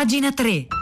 Pagina 0.00 0.32
3. 0.32 0.79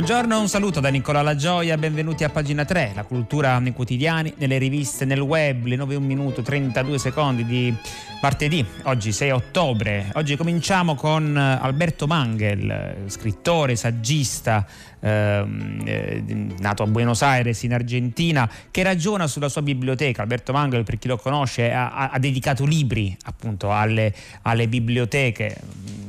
Buongiorno, 0.00 0.40
un 0.40 0.48
saluto 0.48 0.80
da 0.80 0.88
Nicola 0.88 1.20
La 1.20 1.36
Gioia, 1.36 1.76
benvenuti 1.76 2.24
a 2.24 2.30
pagina 2.30 2.64
3, 2.64 2.92
la 2.94 3.04
cultura 3.04 3.58
nei 3.58 3.74
quotidiani, 3.74 4.32
nelle 4.38 4.56
riviste, 4.56 5.04
nel 5.04 5.20
web, 5.20 5.66
le 5.66 5.76
9 5.76 5.96
1 5.96 6.06
minuto 6.06 6.40
32 6.40 6.98
secondi 6.98 7.44
di 7.44 7.76
martedì, 8.22 8.64
oggi 8.84 9.12
6 9.12 9.30
ottobre. 9.30 10.10
Oggi 10.14 10.38
cominciamo 10.38 10.94
con 10.94 11.36
Alberto 11.36 12.06
Mangel, 12.06 13.04
scrittore, 13.08 13.76
saggista, 13.76 14.66
ehm, 15.00 15.82
eh, 15.84 16.22
nato 16.60 16.82
a 16.82 16.86
Buenos 16.86 17.20
Aires 17.20 17.62
in 17.64 17.74
Argentina, 17.74 18.50
che 18.70 18.82
ragiona 18.82 19.26
sulla 19.26 19.50
sua 19.50 19.60
biblioteca. 19.60 20.22
Alberto 20.22 20.52
Mangel, 20.52 20.82
per 20.82 20.98
chi 20.98 21.08
lo 21.08 21.18
conosce, 21.18 21.72
ha, 21.72 22.08
ha 22.08 22.18
dedicato 22.18 22.64
libri 22.64 23.14
appunto 23.24 23.70
alle, 23.70 24.14
alle 24.40 24.66
biblioteche 24.66 25.58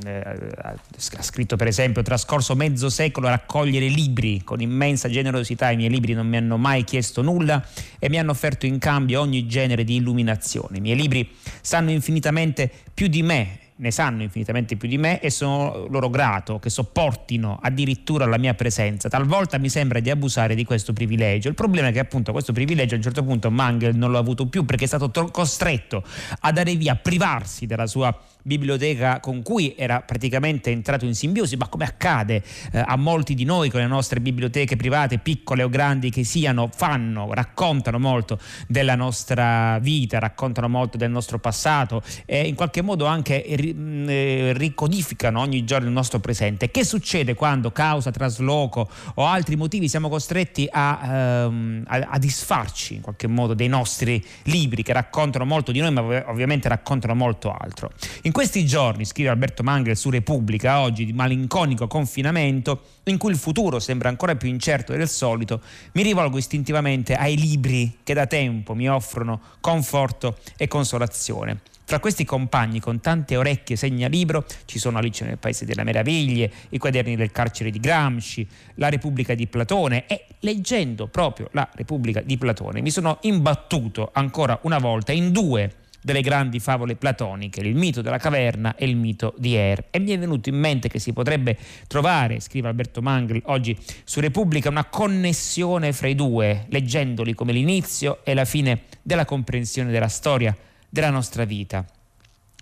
eh, 0.06 0.24
ha 0.64 0.76
scritto 0.98 1.56
per 1.56 1.68
esempio 1.68 2.02
trascorso 2.02 2.56
mezzo 2.56 2.90
secolo 2.90 3.28
a 3.28 3.40
raccogliere 3.82 3.88
libri 3.88 4.42
con 4.44 4.62
immensa 4.62 5.10
generosità 5.10 5.72
i 5.72 5.76
miei 5.76 5.90
libri 5.90 6.14
non 6.14 6.28
mi 6.28 6.38
hanno 6.38 6.58
mai 6.58 6.84
chiesto 6.84 7.22
nulla 7.22 7.66
e 7.98 8.10
mi 8.10 8.20
hanno 8.20 8.32
offerto 8.32 8.66
in 8.66 8.78
cambio 8.78 9.22
ogni 9.22 9.48
genere 9.48 9.84
di 9.84 9.96
illuminazione 9.96 10.78
i 10.78 10.82
miei 10.82 10.96
libri 10.96 11.28
sanno 11.62 11.92
infinitamente 11.92 12.70
più 12.94 13.08
di 13.08 13.24
me 13.24 13.60
ne 13.82 13.90
sanno 13.90 14.22
infinitamente 14.22 14.76
più 14.76 14.88
di 14.88 15.00
me 15.00 15.20
e 15.20 15.32
sono 15.32 15.88
loro 15.90 16.12
grato 16.12 16.60
che 16.60 16.70
sopportino 16.70 17.58
addirittura 17.60 18.28
la 18.28 18.38
mia 18.38 18.54
presenza. 18.54 19.10
Talvolta 19.10 19.58
mi 19.58 19.70
sembra 19.70 20.00
di 20.00 20.12
abusare 20.12 20.54
di 20.54 20.64
questo 20.64 20.94
privilegio. 20.94 21.50
Il 21.50 21.56
problema 21.56 21.88
è 21.88 21.92
che 21.92 21.98
appunto 21.98 22.32
questo 22.32 22.54
privilegio 22.54 22.94
a 22.94 22.98
un 22.98 23.04
certo 23.04 23.24
punto 23.24 23.50
Mangel 23.50 23.96
non 23.96 24.12
l'ha 24.12 24.20
avuto 24.20 24.46
più 24.46 24.66
perché 24.66 24.84
è 24.84 24.88
stato 24.88 25.10
costretto 25.32 26.04
a 26.42 26.52
dare 26.52 26.76
via, 26.76 26.92
a 26.92 26.96
privarsi 26.96 27.66
della 27.66 27.88
sua 27.88 28.16
biblioteca 28.44 29.20
con 29.20 29.42
cui 29.42 29.76
era 29.78 30.02
praticamente 30.02 30.72
entrato 30.72 31.06
in 31.06 31.16
simbiosi, 31.16 31.56
ma 31.56 31.68
come 31.68 31.86
accade 31.86 32.44
eh, 32.72 32.84
a 32.86 32.96
molti 32.96 33.34
di 33.34 33.44
noi 33.44 33.70
con 33.70 33.80
le 33.80 33.88
nostre 33.88 34.20
biblioteche 34.20 34.76
private, 34.76 35.20
piccole 35.20 35.64
o 35.64 35.70
grandi 35.70 36.10
che 36.10 36.24
siano, 36.24 36.70
fanno, 36.74 37.34
raccontano 37.34 38.00
molto 38.00 38.40
della 38.68 38.96
nostra 38.96 39.80
vita, 39.80 40.20
raccontano 40.20 40.68
molto 40.68 40.98
del 40.98 41.12
nostro 41.12 41.40
passato 41.40 42.02
e 42.26 42.48
in 42.48 42.56
qualche 42.56 42.82
modo 42.82 43.06
anche 43.06 43.46
mm, 43.48 44.10
eh, 44.10 44.54
ricodificano 44.54 45.40
ogni 45.40 45.64
giorno 45.64 45.88
il 45.88 45.94
nostro 45.94 46.20
presente. 46.20 46.72
Che 46.72 46.84
succede 46.84 47.34
quando 47.34 47.72
causa 47.72 48.12
trasloco 48.12 48.90
o 49.16 49.26
altri 49.26 49.56
motivi 49.56 49.88
siamo 49.88 50.10
costretti 50.10 50.68
a, 50.72 51.00
ehm, 51.04 51.84
a, 51.88 52.08
a 52.12 52.18
disfarci 52.18 52.96
in 52.96 53.02
qualche 53.02 53.28
modo 53.28 53.54
dei 53.54 53.68
nostri 53.68 54.24
libri 54.44 54.84
che 54.84 54.94
raccontano 54.94 55.46
molto 55.46 55.72
di 55.72 55.80
noi, 55.80 55.92
ma 55.92 56.02
ovviamente 56.28 56.68
raccontano 56.68 57.16
molto 57.16 57.52
altro. 57.52 57.92
In 58.24 58.31
in 58.32 58.38
questi 58.38 58.66
giorni, 58.66 59.04
scrive 59.04 59.28
Alberto 59.28 59.62
Mangel 59.62 59.98
su 59.98 60.10
Repubblica, 60.10 60.80
oggi 60.80 61.04
di 61.04 61.12
malinconico 61.12 61.88
confinamento, 61.88 62.84
in 63.04 63.18
cui 63.18 63.32
il 63.32 63.38
futuro 63.38 63.78
sembra 63.78 64.08
ancora 64.08 64.38
più 64.38 64.48
incerto 64.48 64.94
del 64.94 65.10
solito, 65.10 65.60
mi 65.92 66.02
rivolgo 66.02 66.38
istintivamente 66.38 67.14
ai 67.14 67.36
libri 67.36 67.98
che 68.04 68.14
da 68.14 68.28
tempo 68.28 68.74
mi 68.74 68.90
offrono 68.90 69.42
conforto 69.60 70.38
e 70.56 70.70
consolazione. 70.70 71.60
Fra 71.84 72.00
questi 72.00 72.24
compagni 72.24 72.80
con 72.80 73.02
tante 73.02 73.36
orecchie 73.36 73.76
segnalibro 73.76 74.46
ci 74.64 74.80
sono 74.80 74.98
Alice 74.98 75.26
nel 75.26 75.38
Paese 75.38 75.66
delle 75.66 75.84
Meraviglie, 75.84 76.50
i 76.70 76.78
quaderni 76.78 77.18
del 77.18 77.34
carcere 77.34 77.70
di 77.70 77.82
Gramsci, 77.82 78.48
la 78.76 78.88
Repubblica 78.88 79.34
di 79.34 79.48
Platone 79.48 80.08
e 80.08 80.28
leggendo 80.40 81.08
proprio 81.08 81.50
la 81.52 81.70
Repubblica 81.74 82.22
di 82.22 82.38
Platone 82.38 82.80
mi 82.80 82.92
sono 82.92 83.18
imbattuto 83.24 84.10
ancora 84.14 84.58
una 84.62 84.78
volta 84.78 85.12
in 85.12 85.34
due 85.34 85.80
delle 86.02 86.22
grandi 86.22 86.60
favole 86.60 86.96
platoniche, 86.96 87.62
il 87.62 87.76
mito 87.76 88.02
della 88.02 88.18
caverna 88.18 88.76
e 88.76 88.86
il 88.86 88.96
mito 88.96 89.34
di 89.38 89.56
Er. 89.56 89.86
E 89.92 90.00
mi 90.00 90.12
è 90.12 90.20
venuto 90.20 90.50
in 90.50 90.56
mente 90.56 90.90
che 90.90 91.00
si 91.00 91.14
potrebbe 91.14 91.58
trovare, 91.88 92.40
scrive 92.40 92.68
Alberto 92.68 93.02
Mangel 93.02 93.42
oggi 93.46 93.78
su 94.04 94.20
Repubblica, 94.20 94.70
una 94.70 94.86
connessione 94.86 95.94
fra 95.94 96.08
i 96.08 96.16
due, 96.16 96.66
leggendoli 96.70 97.34
come 97.34 97.54
l'inizio 97.54 98.24
e 98.24 98.34
la 98.34 98.46
fine 98.46 98.84
della 99.02 99.26
comprensione 99.26 99.92
della 99.92 100.08
storia 100.08 100.56
della 100.90 101.10
nostra 101.10 101.46
vita. 101.46 101.86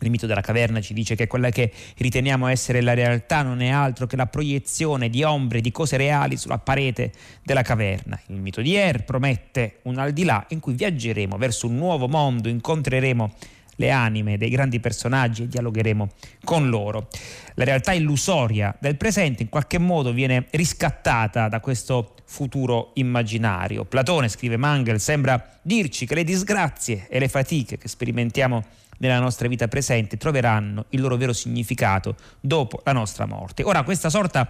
Il 0.01 0.09
mito 0.09 0.25
della 0.25 0.41
caverna 0.41 0.79
ci 0.81 0.93
dice 0.93 1.15
che 1.15 1.27
quella 1.27 1.49
che 1.49 1.71
riteniamo 1.97 2.47
essere 2.47 2.81
la 2.81 2.93
realtà 2.93 3.41
non 3.41 3.61
è 3.61 3.69
altro 3.69 4.07
che 4.07 4.15
la 4.15 4.27
proiezione 4.27 5.09
di 5.09 5.23
ombre, 5.23 5.61
di 5.61 5.71
cose 5.71 5.97
reali 5.97 6.37
sulla 6.37 6.57
parete 6.57 7.11
della 7.43 7.61
caverna. 7.61 8.19
Il 8.27 8.39
mito 8.39 8.61
di 8.61 8.75
Er 8.75 9.03
promette 9.03 9.79
un 9.83 9.97
al 9.97 10.13
di 10.13 10.23
là 10.23 10.45
in 10.49 10.59
cui 10.59 10.73
viaggeremo 10.73 11.37
verso 11.37 11.67
un 11.67 11.75
nuovo 11.75 12.07
mondo, 12.07 12.47
incontreremo 12.47 13.33
le 13.79 13.91
anime 13.91 14.37
dei 14.37 14.49
grandi 14.49 14.79
personaggi 14.79 15.43
e 15.43 15.47
dialogheremo 15.47 16.09
con 16.43 16.69
loro. 16.69 17.07
La 17.55 17.63
realtà 17.63 17.93
illusoria 17.93 18.75
del 18.79 18.97
presente 18.97 19.43
in 19.43 19.49
qualche 19.49 19.79
modo 19.79 20.11
viene 20.11 20.47
riscattata 20.51 21.47
da 21.47 21.59
questo 21.59 22.15
futuro 22.25 22.91
immaginario. 22.95 23.85
Platone, 23.85 24.29
scrive 24.29 24.57
Mangel, 24.57 24.99
sembra 24.99 25.43
dirci 25.61 26.05
che 26.05 26.15
le 26.15 26.23
disgrazie 26.23 27.07
e 27.09 27.19
le 27.19 27.27
fatiche 27.27 27.77
che 27.77 27.87
sperimentiamo 27.87 28.63
nella 28.99 29.19
nostra 29.19 29.47
vita 29.47 29.67
presente 29.67 30.17
troveranno 30.17 30.85
il 30.89 31.01
loro 31.01 31.17
vero 31.17 31.33
significato 31.33 32.15
dopo 32.39 32.81
la 32.85 32.93
nostra 32.93 33.25
morte. 33.25 33.63
Ora, 33.63 33.83
questa 33.83 34.09
sorta 34.09 34.49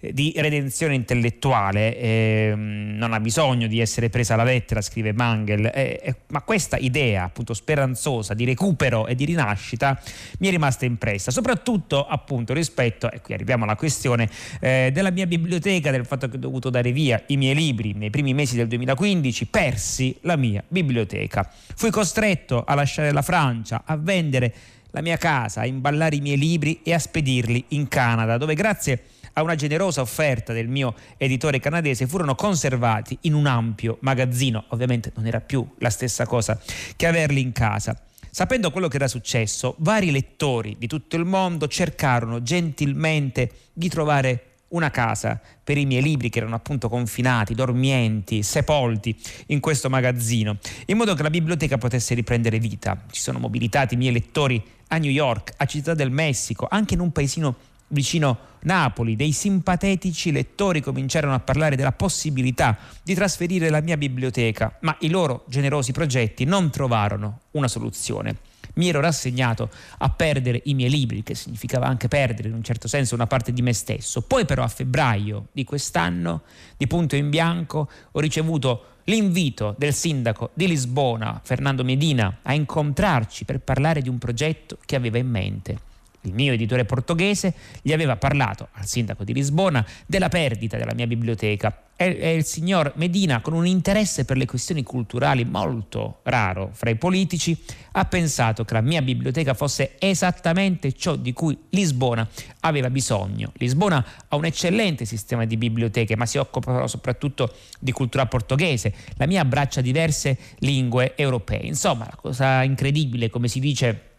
di 0.00 0.32
redenzione 0.36 0.94
intellettuale 0.94 1.96
eh, 1.96 2.52
non 2.56 3.12
ha 3.12 3.20
bisogno 3.20 3.66
di 3.66 3.80
essere 3.80 4.08
presa 4.08 4.32
alla 4.32 4.44
lettera, 4.44 4.80
scrive 4.80 5.12
Mangel, 5.12 5.66
eh, 5.66 6.00
eh, 6.02 6.14
ma 6.28 6.40
questa 6.40 6.78
idea 6.78 7.24
appunto 7.24 7.52
speranzosa 7.52 8.32
di 8.32 8.46
recupero 8.46 9.06
e 9.06 9.14
di 9.14 9.26
rinascita 9.26 10.00
mi 10.38 10.48
è 10.48 10.50
rimasta 10.50 10.86
impressa, 10.86 11.30
soprattutto 11.30 12.06
appunto 12.06 12.54
rispetto, 12.54 13.10
e 13.10 13.20
qui 13.20 13.34
arriviamo 13.34 13.64
alla 13.64 13.76
questione 13.76 14.28
eh, 14.60 14.90
della 14.90 15.10
mia 15.10 15.26
biblioteca, 15.26 15.90
del 15.90 16.06
fatto 16.06 16.28
che 16.28 16.36
ho 16.36 16.40
dovuto 16.40 16.70
dare 16.70 16.92
via 16.92 17.22
i 17.26 17.36
miei 17.36 17.54
libri 17.54 17.92
nei 17.92 18.08
primi 18.08 18.32
mesi 18.32 18.56
del 18.56 18.68
2015, 18.68 19.46
persi 19.46 20.16
la 20.22 20.36
mia 20.36 20.64
biblioteca. 20.66 21.46
Fui 21.74 21.90
costretto 21.90 22.64
a 22.64 22.74
lasciare 22.74 23.12
la 23.12 23.22
Francia, 23.22 23.82
a 23.84 23.96
vendere 23.96 24.54
la 24.92 25.02
mia 25.02 25.18
casa, 25.18 25.60
a 25.60 25.66
imballare 25.66 26.16
i 26.16 26.20
miei 26.20 26.38
libri 26.38 26.80
e 26.82 26.94
a 26.94 26.98
spedirli 26.98 27.66
in 27.68 27.86
Canada, 27.88 28.38
dove 28.38 28.54
grazie 28.54 29.09
a 29.34 29.42
una 29.42 29.54
generosa 29.54 30.00
offerta 30.00 30.52
del 30.52 30.68
mio 30.68 30.94
editore 31.16 31.60
canadese, 31.60 32.06
furono 32.06 32.34
conservati 32.34 33.16
in 33.22 33.34
un 33.34 33.46
ampio 33.46 33.98
magazzino. 34.00 34.64
Ovviamente 34.68 35.12
non 35.14 35.26
era 35.26 35.40
più 35.40 35.66
la 35.78 35.90
stessa 35.90 36.26
cosa 36.26 36.60
che 36.96 37.06
averli 37.06 37.40
in 37.40 37.52
casa. 37.52 38.00
Sapendo 38.30 38.70
quello 38.70 38.86
che 38.88 38.96
era 38.96 39.08
successo, 39.08 39.74
vari 39.78 40.10
lettori 40.12 40.76
di 40.78 40.86
tutto 40.86 41.16
il 41.16 41.24
mondo 41.24 41.66
cercarono 41.66 42.42
gentilmente 42.42 43.50
di 43.72 43.88
trovare 43.88 44.44
una 44.70 44.90
casa 44.90 45.40
per 45.64 45.78
i 45.78 45.84
miei 45.84 46.02
libri 46.02 46.28
che 46.28 46.38
erano 46.38 46.54
appunto 46.54 46.88
confinati, 46.88 47.54
dormienti, 47.54 48.42
sepolti 48.42 49.16
in 49.46 49.60
questo 49.60 49.88
magazzino, 49.90 50.58
in 50.86 50.96
modo 50.96 51.14
che 51.14 51.22
la 51.22 51.30
biblioteca 51.30 51.78
potesse 51.78 52.14
riprendere 52.14 52.58
vita. 52.58 53.04
Ci 53.10 53.20
sono 53.20 53.38
mobilitati 53.38 53.94
i 53.94 53.96
miei 53.96 54.12
lettori 54.12 54.62
a 54.88 54.98
New 54.98 55.10
York, 55.10 55.54
a 55.56 55.64
Città 55.64 55.94
del 55.94 56.10
Messico, 56.10 56.66
anche 56.70 56.94
in 56.94 57.00
un 57.00 57.10
paesino 57.10 57.56
vicino 57.90 58.48
Napoli, 58.62 59.16
dei 59.16 59.32
simpatetici 59.32 60.32
lettori 60.32 60.80
cominciarono 60.80 61.34
a 61.34 61.40
parlare 61.40 61.76
della 61.76 61.92
possibilità 61.92 62.76
di 63.02 63.14
trasferire 63.14 63.70
la 63.70 63.80
mia 63.80 63.96
biblioteca, 63.96 64.76
ma 64.80 64.96
i 65.00 65.08
loro 65.08 65.44
generosi 65.48 65.92
progetti 65.92 66.44
non 66.44 66.70
trovarono 66.70 67.40
una 67.52 67.68
soluzione. 67.68 68.36
Mi 68.74 68.88
ero 68.88 69.00
rassegnato 69.00 69.68
a 69.98 70.10
perdere 70.10 70.60
i 70.64 70.74
miei 70.74 70.90
libri, 70.90 71.22
che 71.22 71.34
significava 71.34 71.86
anche 71.86 72.06
perdere 72.06 72.48
in 72.48 72.54
un 72.54 72.62
certo 72.62 72.86
senso 72.86 73.14
una 73.14 73.26
parte 73.26 73.52
di 73.52 73.62
me 73.62 73.72
stesso. 73.72 74.22
Poi 74.22 74.44
però 74.44 74.62
a 74.62 74.68
febbraio 74.68 75.48
di 75.52 75.64
quest'anno, 75.64 76.42
di 76.76 76.86
punto 76.86 77.16
in 77.16 77.30
bianco, 77.30 77.90
ho 78.12 78.20
ricevuto 78.20 78.84
l'invito 79.04 79.74
del 79.76 79.92
sindaco 79.92 80.50
di 80.54 80.68
Lisbona, 80.68 81.40
Fernando 81.42 81.82
Medina, 81.82 82.38
a 82.42 82.54
incontrarci 82.54 83.44
per 83.44 83.60
parlare 83.60 84.02
di 84.02 84.08
un 84.08 84.18
progetto 84.18 84.78
che 84.84 84.94
aveva 84.94 85.18
in 85.18 85.28
mente 85.28 85.88
il 86.22 86.32
mio 86.32 86.52
editore 86.52 86.84
portoghese, 86.84 87.54
gli 87.82 87.92
aveva 87.92 88.16
parlato 88.16 88.68
al 88.72 88.86
sindaco 88.86 89.24
di 89.24 89.32
Lisbona 89.32 89.84
della 90.06 90.28
perdita 90.28 90.76
della 90.76 90.94
mia 90.94 91.06
biblioteca 91.06 91.84
e, 91.96 92.34
il 92.34 92.44
signor 92.44 92.92
Medina, 92.96 93.42
con 93.42 93.52
un 93.52 93.66
interesse 93.66 94.24
per 94.24 94.38
le 94.38 94.46
questioni 94.46 94.82
culturali 94.82 95.44
molto 95.44 96.20
raro 96.22 96.70
fra 96.72 96.88
i 96.88 96.96
politici, 96.96 97.54
ha 97.92 98.06
pensato 98.06 98.64
che 98.64 98.72
la 98.72 98.80
mia 98.80 99.02
biblioteca 99.02 99.52
fosse 99.52 99.96
esattamente 99.98 100.92
ciò 100.92 101.16
di 101.16 101.34
cui 101.34 101.56
Lisbona 101.68 102.26
aveva 102.60 102.88
bisogno. 102.88 103.52
Lisbona 103.56 104.02
ha 104.28 104.36
un 104.36 104.46
eccellente 104.46 105.04
sistema 105.04 105.44
di 105.44 105.58
biblioteche, 105.58 106.16
ma 106.16 106.24
si 106.24 106.38
occupa 106.38 106.86
soprattutto 106.86 107.52
di 107.78 107.92
cultura 107.92 108.24
portoghese. 108.24 108.94
La 109.16 109.26
mia 109.26 109.42
abbraccia 109.42 109.82
diverse 109.82 110.38
lingue 110.60 111.14
europee. 111.16 111.60
Insomma, 111.64 112.06
la 112.06 112.16
cosa 112.16 112.62
incredibile, 112.62 113.28
come 113.28 113.48
si 113.48 113.60
dice 113.60 114.09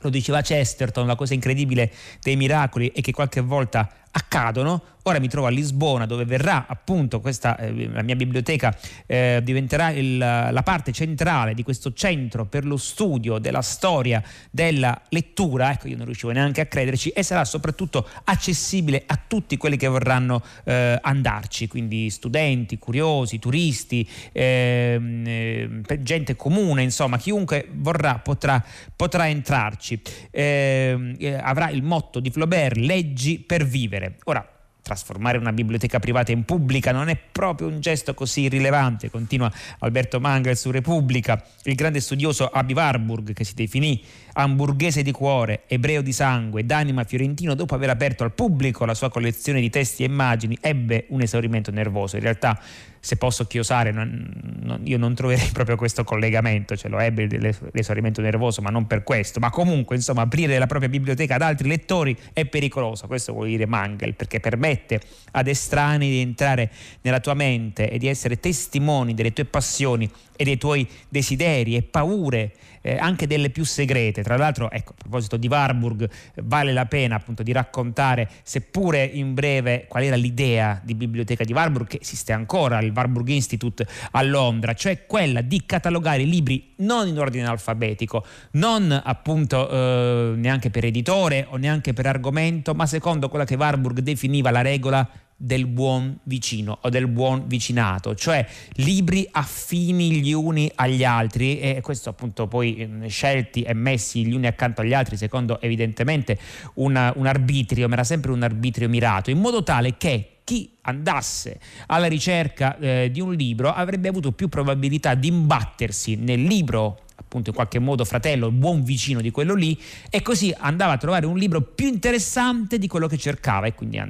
lo 0.00 0.10
diceva 0.10 0.40
Chesterton, 0.40 1.06
la 1.06 1.16
cosa 1.16 1.34
incredibile 1.34 1.92
dei 2.20 2.36
miracoli 2.36 2.92
è 2.94 3.00
che 3.00 3.12
qualche 3.12 3.40
volta 3.40 3.88
accadono. 4.10 4.82
Ora 5.02 5.18
mi 5.20 5.28
trovo 5.28 5.46
a 5.46 5.50
Lisbona 5.50 6.06
dove 6.06 6.24
verrà 6.24 6.66
appunto 6.68 7.20
questa, 7.20 7.56
eh, 7.56 7.88
la 7.90 8.02
mia 8.02 8.16
biblioteca 8.16 8.76
eh, 9.06 9.40
diventerà 9.42 9.90
il, 9.90 10.18
la 10.18 10.62
parte 10.64 10.92
centrale 10.92 11.54
di 11.54 11.62
questo 11.62 11.92
centro 11.92 12.44
per 12.46 12.64
lo 12.64 12.76
studio 12.76 13.38
della 13.38 13.62
storia 13.62 14.22
della 14.50 15.00
lettura, 15.08 15.72
ecco 15.72 15.88
io 15.88 15.96
non 15.96 16.06
riuscivo 16.06 16.32
neanche 16.32 16.60
a 16.60 16.66
crederci, 16.66 17.10
e 17.10 17.22
sarà 17.22 17.44
soprattutto 17.44 18.06
accessibile 18.24 19.04
a 19.06 19.18
tutti 19.26 19.56
quelli 19.56 19.76
che 19.76 19.86
vorranno 19.86 20.42
eh, 20.64 20.98
andarci, 21.00 21.68
quindi 21.68 22.10
studenti, 22.10 22.78
curiosi, 22.78 23.38
turisti, 23.38 24.08
ehm, 24.32 25.24
eh, 25.26 26.02
gente 26.02 26.36
comune, 26.36 26.82
insomma 26.82 27.16
chiunque 27.18 27.68
vorrà 27.72 28.18
potrà, 28.18 28.62
potrà 28.94 29.28
entrarci. 29.28 30.00
Ehm, 30.30 31.16
eh, 31.18 31.34
avrà 31.34 31.70
il 31.70 31.82
motto 31.82 32.20
di 32.20 32.30
Flaubert, 32.30 32.76
leggi 32.76 33.38
per 33.38 33.64
vivere. 33.64 34.16
Ora, 34.24 34.46
trasformare 34.88 35.36
una 35.36 35.52
biblioteca 35.52 35.98
privata 35.98 36.32
in 36.32 36.44
pubblica 36.44 36.92
non 36.92 37.08
è 37.08 37.16
proprio 37.16 37.68
un 37.68 37.80
gesto 37.80 38.14
così 38.14 38.48
rilevante, 38.48 39.10
continua 39.10 39.52
Alberto 39.80 40.18
Mangel 40.18 40.56
su 40.56 40.70
Repubblica. 40.70 41.44
Il 41.64 41.74
grande 41.74 42.00
studioso 42.00 42.46
Abi 42.46 42.72
Warburg, 42.72 43.34
che 43.34 43.44
si 43.44 43.54
definì 43.54 44.02
hamburghese 44.40 45.02
di 45.02 45.10
cuore, 45.10 45.62
ebreo 45.66 46.00
di 46.00 46.12
sangue, 46.12 46.64
d'anima 46.64 47.02
fiorentino, 47.02 47.54
dopo 47.54 47.74
aver 47.74 47.90
aperto 47.90 48.22
al 48.22 48.32
pubblico 48.32 48.84
la 48.84 48.94
sua 48.94 49.10
collezione 49.10 49.60
di 49.60 49.68
testi 49.68 50.04
e 50.04 50.06
immagini, 50.06 50.56
ebbe 50.60 51.06
un 51.08 51.20
esaurimento 51.22 51.72
nervoso. 51.72 52.14
In 52.14 52.22
realtà 52.22 52.60
se 53.00 53.16
posso 53.16 53.46
chiosare, 53.46 53.90
non, 53.90 54.30
non, 54.60 54.80
io 54.84 54.96
non 54.96 55.14
troverei 55.14 55.48
proprio 55.52 55.74
questo 55.74 56.04
collegamento, 56.04 56.76
ce 56.76 56.88
lo 56.88 57.00
ebbe 57.00 57.26
l'esaurimento 57.72 58.20
nervoso, 58.20 58.62
ma 58.62 58.70
non 58.70 58.86
per 58.86 59.02
questo. 59.02 59.40
Ma 59.40 59.50
comunque, 59.50 59.96
insomma, 59.96 60.22
aprire 60.22 60.56
la 60.56 60.66
propria 60.66 60.88
biblioteca 60.88 61.34
ad 61.34 61.42
altri 61.42 61.68
lettori 61.68 62.16
è 62.32 62.44
pericoloso, 62.44 63.08
questo 63.08 63.32
vuol 63.32 63.48
dire 63.48 63.66
Mangel, 63.66 64.14
perché 64.14 64.38
permette 64.38 65.00
ad 65.32 65.48
estranei 65.48 66.10
di 66.10 66.20
entrare 66.20 66.70
nella 67.00 67.18
tua 67.18 67.34
mente 67.34 67.90
e 67.90 67.98
di 67.98 68.06
essere 68.06 68.38
testimoni 68.38 69.14
delle 69.14 69.32
tue 69.32 69.46
passioni 69.46 70.08
e 70.36 70.44
dei 70.44 70.58
tuoi 70.58 70.88
desideri 71.08 71.74
e 71.74 71.82
paure 71.82 72.52
eh, 72.88 72.96
anche 72.96 73.26
delle 73.26 73.50
più 73.50 73.64
segrete. 73.64 74.22
Tra 74.22 74.36
l'altro, 74.36 74.70
ecco, 74.70 74.92
a 74.92 74.94
proposito 74.96 75.36
di 75.36 75.46
Warburg, 75.46 76.08
vale 76.44 76.72
la 76.72 76.86
pena 76.86 77.16
appunto 77.16 77.42
di 77.42 77.52
raccontare, 77.52 78.28
seppure 78.42 79.04
in 79.04 79.34
breve, 79.34 79.86
qual 79.88 80.02
era 80.02 80.16
l'idea 80.16 80.80
di 80.82 80.94
biblioteca 80.94 81.44
di 81.44 81.52
Warburg, 81.52 81.86
che 81.86 81.98
esiste 82.00 82.32
ancora, 82.32 82.80
il 82.80 82.92
Warburg 82.94 83.28
Institute 83.28 83.86
a 84.12 84.22
Londra, 84.22 84.72
cioè 84.72 85.06
quella 85.06 85.42
di 85.42 85.64
catalogare 85.66 86.22
i 86.22 86.28
libri 86.28 86.72
non 86.76 87.08
in 87.08 87.18
ordine 87.18 87.46
alfabetico, 87.46 88.24
non 88.52 88.98
appunto 89.04 89.68
eh, 89.68 90.32
neanche 90.36 90.70
per 90.70 90.84
editore 90.84 91.46
o 91.50 91.56
neanche 91.56 91.92
per 91.92 92.06
argomento, 92.06 92.74
ma 92.74 92.86
secondo 92.86 93.28
quella 93.28 93.44
che 93.44 93.54
Warburg 93.54 94.00
definiva 94.00 94.50
la 94.50 94.62
regola 94.62 95.08
del 95.40 95.66
buon 95.66 96.18
vicino 96.24 96.78
o 96.82 96.88
del 96.88 97.06
buon 97.06 97.44
vicinato, 97.46 98.16
cioè 98.16 98.44
libri 98.72 99.26
affini 99.30 100.20
gli 100.20 100.32
uni 100.32 100.68
agli 100.74 101.04
altri 101.04 101.60
e 101.60 101.80
questo 101.80 102.10
appunto 102.10 102.48
poi 102.48 102.84
mm, 102.84 103.06
scelti 103.06 103.62
e 103.62 103.72
messi 103.72 104.26
gli 104.26 104.34
uni 104.34 104.48
accanto 104.48 104.80
agli 104.80 104.94
altri 104.94 105.16
secondo 105.16 105.60
evidentemente 105.60 106.36
una, 106.74 107.12
un 107.14 107.26
arbitrio, 107.26 107.86
ma 107.86 107.94
era 107.94 108.04
sempre 108.04 108.32
un 108.32 108.42
arbitrio 108.42 108.88
mirato, 108.88 109.30
in 109.30 109.38
modo 109.38 109.62
tale 109.62 109.96
che 109.96 110.38
chi 110.42 110.76
andasse 110.82 111.60
alla 111.86 112.06
ricerca 112.06 112.76
eh, 112.78 113.10
di 113.12 113.20
un 113.20 113.32
libro 113.34 113.72
avrebbe 113.72 114.08
avuto 114.08 114.32
più 114.32 114.48
probabilità 114.48 115.14
di 115.14 115.28
imbattersi 115.28 116.16
nel 116.16 116.42
libro 116.42 117.02
appunto 117.20 117.50
in 117.50 117.54
qualche 117.54 117.78
modo 117.78 118.04
fratello, 118.04 118.50
buon 118.50 118.82
vicino 118.84 119.20
di 119.20 119.30
quello 119.30 119.54
lì 119.54 119.78
e 120.08 120.22
così 120.22 120.54
andava 120.56 120.92
a 120.92 120.96
trovare 120.96 121.26
un 121.26 121.36
libro 121.36 121.60
più 121.60 121.88
interessante 121.88 122.78
di 122.78 122.86
quello 122.86 123.08
che 123.08 123.18
cercava 123.18 123.66
e 123.66 123.74
quindi 123.74 124.00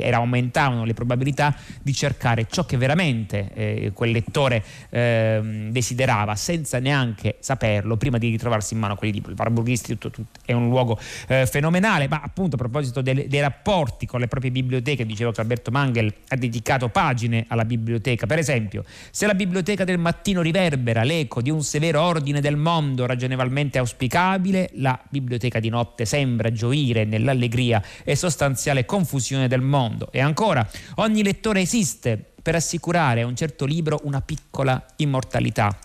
era, 0.00 0.16
aumentavano 0.16 0.84
le 0.84 0.94
probabilità 0.94 1.54
di 1.82 1.92
cercare 1.92 2.46
ciò 2.50 2.64
che 2.64 2.76
veramente 2.76 3.50
eh, 3.54 3.90
quel 3.92 4.10
lettore 4.10 4.64
eh, 4.88 5.68
desiderava 5.70 6.34
senza 6.34 6.78
neanche 6.78 7.36
saperlo 7.40 7.96
prima 7.96 8.18
di 8.18 8.30
ritrovarsi 8.30 8.74
in 8.74 8.80
mano 8.80 8.96
quei 8.96 9.12
libri. 9.12 9.32
Il 9.32 9.38
Warburg 9.38 9.68
Institute 9.68 10.22
è 10.44 10.52
un 10.52 10.68
luogo 10.68 10.98
eh, 11.28 11.46
fenomenale, 11.46 12.08
ma 12.08 12.20
appunto 12.22 12.56
a 12.56 12.58
proposito 12.58 13.02
dei, 13.02 13.28
dei 13.28 13.40
rapporti 13.40 14.06
con 14.06 14.20
le 14.20 14.28
proprie 14.28 14.50
biblioteche, 14.50 15.04
dicevo 15.04 15.30
che 15.30 15.40
Alberto 15.42 15.70
Mangel 15.70 16.12
ha 16.28 16.36
dedicato 16.36 16.88
pagine 16.88 17.44
alla 17.48 17.64
biblioteca, 17.64 18.26
per 18.26 18.38
esempio 18.38 18.84
se 19.10 19.26
la 19.26 19.34
biblioteca 19.34 19.84
del 19.84 19.98
mattino 19.98 20.40
riverbera 20.40 21.02
l'eco 21.02 21.42
di 21.42 21.50
un 21.50 21.62
severo 21.62 22.00
ordine 22.00 22.40
del 22.46 22.56
mondo 22.56 23.06
ragionevolmente 23.06 23.78
auspicabile, 23.78 24.70
la 24.74 24.96
biblioteca 25.08 25.58
di 25.58 25.68
notte 25.68 26.04
sembra 26.04 26.52
gioire 26.52 27.04
nell'allegria 27.04 27.82
e 28.04 28.14
sostanziale 28.14 28.84
confusione 28.84 29.48
del 29.48 29.62
mondo. 29.62 30.12
E 30.12 30.20
ancora, 30.20 30.64
ogni 30.96 31.24
lettore 31.24 31.62
esiste 31.62 32.24
per 32.40 32.54
assicurare 32.54 33.22
a 33.22 33.26
un 33.26 33.34
certo 33.34 33.64
libro 33.64 34.00
una 34.04 34.20
piccola 34.20 34.80
immortalità. 34.98 35.76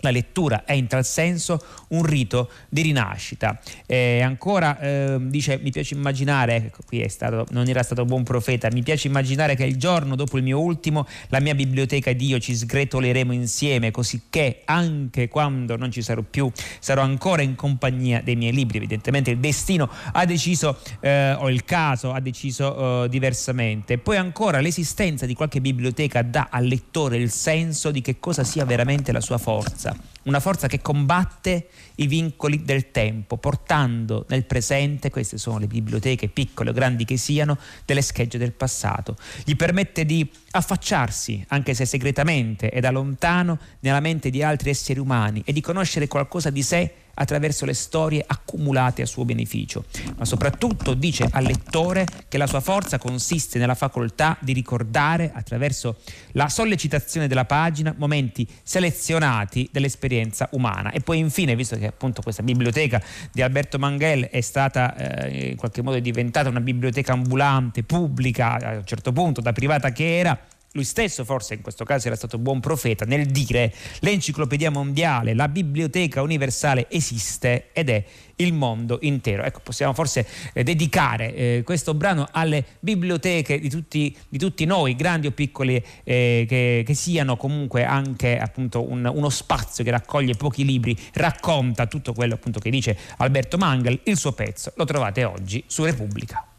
La 0.00 0.10
lettura 0.10 0.64
è 0.64 0.72
in 0.72 0.86
tal 0.86 1.04
senso 1.04 1.62
un 1.88 2.02
rito 2.02 2.50
di 2.68 2.82
rinascita. 2.82 3.60
E 3.86 4.20
ancora 4.22 4.78
eh, 4.78 5.16
dice: 5.20 5.58
Mi 5.62 5.70
piace 5.70 5.94
immaginare, 5.94 6.56
ecco, 6.56 6.78
qui 6.86 7.06
stato, 7.08 7.46
non 7.50 7.68
era 7.68 7.82
stato 7.82 8.04
buon 8.04 8.22
profeta, 8.22 8.68
mi 8.72 8.82
piace 8.82 9.08
immaginare 9.08 9.54
che 9.54 9.64
il 9.64 9.76
giorno 9.76 10.16
dopo 10.16 10.38
il 10.38 10.42
mio 10.42 10.60
ultimo, 10.60 11.06
la 11.28 11.40
mia 11.40 11.54
biblioteca 11.54 12.10
ed 12.10 12.20
io 12.22 12.38
ci 12.38 12.54
sgretoleremo 12.54 13.32
insieme, 13.32 13.90
così 13.90 14.22
che 14.30 14.62
anche 14.64 15.28
quando 15.28 15.76
non 15.76 15.90
ci 15.90 16.02
sarò 16.02 16.22
più, 16.22 16.50
sarò 16.78 17.02
ancora 17.02 17.42
in 17.42 17.54
compagnia 17.54 18.20
dei 18.22 18.36
miei 18.36 18.52
libri. 18.52 18.78
Evidentemente 18.78 19.30
il 19.30 19.38
destino 19.38 19.90
ha 20.12 20.24
deciso, 20.24 20.78
eh, 21.00 21.32
o 21.32 21.50
il 21.50 21.64
caso 21.64 22.12
ha 22.12 22.20
deciso 22.20 23.04
eh, 23.04 23.08
diversamente. 23.08 23.98
Poi 23.98 24.16
ancora 24.16 24.60
l'esistenza 24.60 25.26
di 25.26 25.34
qualche 25.34 25.60
biblioteca 25.60 26.22
dà 26.22 26.48
al 26.50 26.64
lettore 26.64 27.16
il 27.16 27.30
senso 27.30 27.90
di 27.90 28.00
che 28.00 28.18
cosa 28.18 28.44
sia 28.44 28.64
veramente 28.64 29.12
la 29.12 29.20
sua 29.20 29.38
forza 29.38 29.89
Yeah. 29.90 30.09
Una 30.24 30.40
forza 30.40 30.66
che 30.66 30.82
combatte 30.82 31.68
i 31.96 32.06
vincoli 32.06 32.64
del 32.64 32.90
tempo, 32.90 33.36
portando 33.36 34.26
nel 34.28 34.44
presente, 34.44 35.10
queste 35.10 35.38
sono 35.38 35.58
le 35.58 35.66
biblioteche 35.66 36.28
piccole 36.28 36.70
o 36.70 36.72
grandi 36.72 37.04
che 37.04 37.16
siano, 37.16 37.58
delle 37.84 38.02
schegge 38.02 38.38
del 38.38 38.52
passato. 38.52 39.16
Gli 39.44 39.56
permette 39.56 40.04
di 40.04 40.28
affacciarsi, 40.52 41.44
anche 41.48 41.74
se 41.74 41.84
segretamente 41.84 42.70
e 42.70 42.80
da 42.80 42.90
lontano, 42.90 43.58
nella 43.80 44.00
mente 44.00 44.30
di 44.30 44.42
altri 44.42 44.70
esseri 44.70 44.98
umani 44.98 45.42
e 45.44 45.52
di 45.52 45.60
conoscere 45.60 46.08
qualcosa 46.08 46.50
di 46.50 46.62
sé 46.62 46.92
attraverso 47.14 47.66
le 47.66 47.74
storie 47.74 48.24
accumulate 48.26 49.02
a 49.02 49.06
suo 49.06 49.26
beneficio, 49.26 49.84
ma 50.16 50.24
soprattutto 50.24 50.94
dice 50.94 51.28
al 51.30 51.44
lettore 51.44 52.06
che 52.28 52.38
la 52.38 52.46
sua 52.46 52.60
forza 52.60 52.98
consiste 52.98 53.58
nella 53.58 53.74
facoltà 53.74 54.38
di 54.40 54.54
ricordare 54.54 55.30
attraverso 55.34 55.98
la 56.32 56.48
sollecitazione 56.48 57.28
della 57.28 57.44
pagina 57.44 57.94
momenti 57.96 58.48
selezionati 58.62 59.68
dell'esperienza 59.70 60.08
umana. 60.50 60.90
E 60.90 61.00
poi 61.00 61.18
infine, 61.18 61.54
visto 61.54 61.76
che 61.76 61.86
appunto 61.86 62.22
questa 62.22 62.42
biblioteca 62.42 63.02
di 63.32 63.42
Alberto 63.42 63.78
Manghel 63.78 64.24
è 64.24 64.40
stata 64.40 64.94
eh, 64.96 65.50
in 65.50 65.56
qualche 65.56 65.82
modo 65.82 65.98
diventata 65.98 66.48
una 66.48 66.60
biblioteca 66.60 67.12
ambulante, 67.12 67.82
pubblica, 67.82 68.58
a 68.58 68.76
un 68.76 68.84
certo 68.84 69.12
punto 69.12 69.40
da 69.40 69.52
privata 69.52 69.92
che 69.92 70.18
era, 70.18 70.38
lui 70.72 70.84
stesso 70.84 71.24
forse 71.24 71.54
in 71.54 71.62
questo 71.62 71.84
caso 71.84 72.06
era 72.06 72.14
stato 72.14 72.38
buon 72.38 72.60
profeta 72.60 73.04
nel 73.04 73.26
dire 73.26 73.74
l'enciclopedia 74.00 74.70
mondiale, 74.70 75.34
la 75.34 75.48
biblioteca 75.48 76.22
universale 76.22 76.86
esiste 76.88 77.70
ed 77.72 77.88
è 77.88 78.04
il 78.40 78.52
mondo 78.52 78.98
intero. 79.02 79.42
Ecco, 79.42 79.60
possiamo 79.62 79.92
forse 79.92 80.26
eh, 80.52 80.62
dedicare 80.62 81.34
eh, 81.34 81.62
questo 81.64 81.94
brano 81.94 82.28
alle 82.30 82.64
biblioteche 82.80 83.58
di 83.58 83.70
tutti, 83.70 84.16
di 84.28 84.38
tutti 84.38 84.64
noi, 84.64 84.96
grandi 84.96 85.26
o 85.26 85.30
piccoli, 85.30 85.82
eh, 86.04 86.44
che, 86.48 86.82
che, 86.84 86.94
siano 86.94 87.36
comunque 87.36 87.84
anche 87.84 88.38
appunto 88.38 88.88
un, 88.88 89.10
uno 89.12 89.28
spazio 89.30 89.84
che 89.84 89.90
raccoglie 89.90 90.34
pochi 90.34 90.64
libri, 90.64 90.96
racconta 91.14 91.86
tutto 91.86 92.12
quello 92.12 92.34
appunto 92.34 92.58
che 92.58 92.70
dice 92.70 92.96
Alberto 93.18 93.56
Mangel, 93.56 94.00
il 94.04 94.16
suo 94.16 94.32
pezzo 94.32 94.72
lo 94.76 94.84
trovate 94.84 95.24
oggi 95.24 95.62
su 95.66 95.84
Repubblica. 95.84 96.49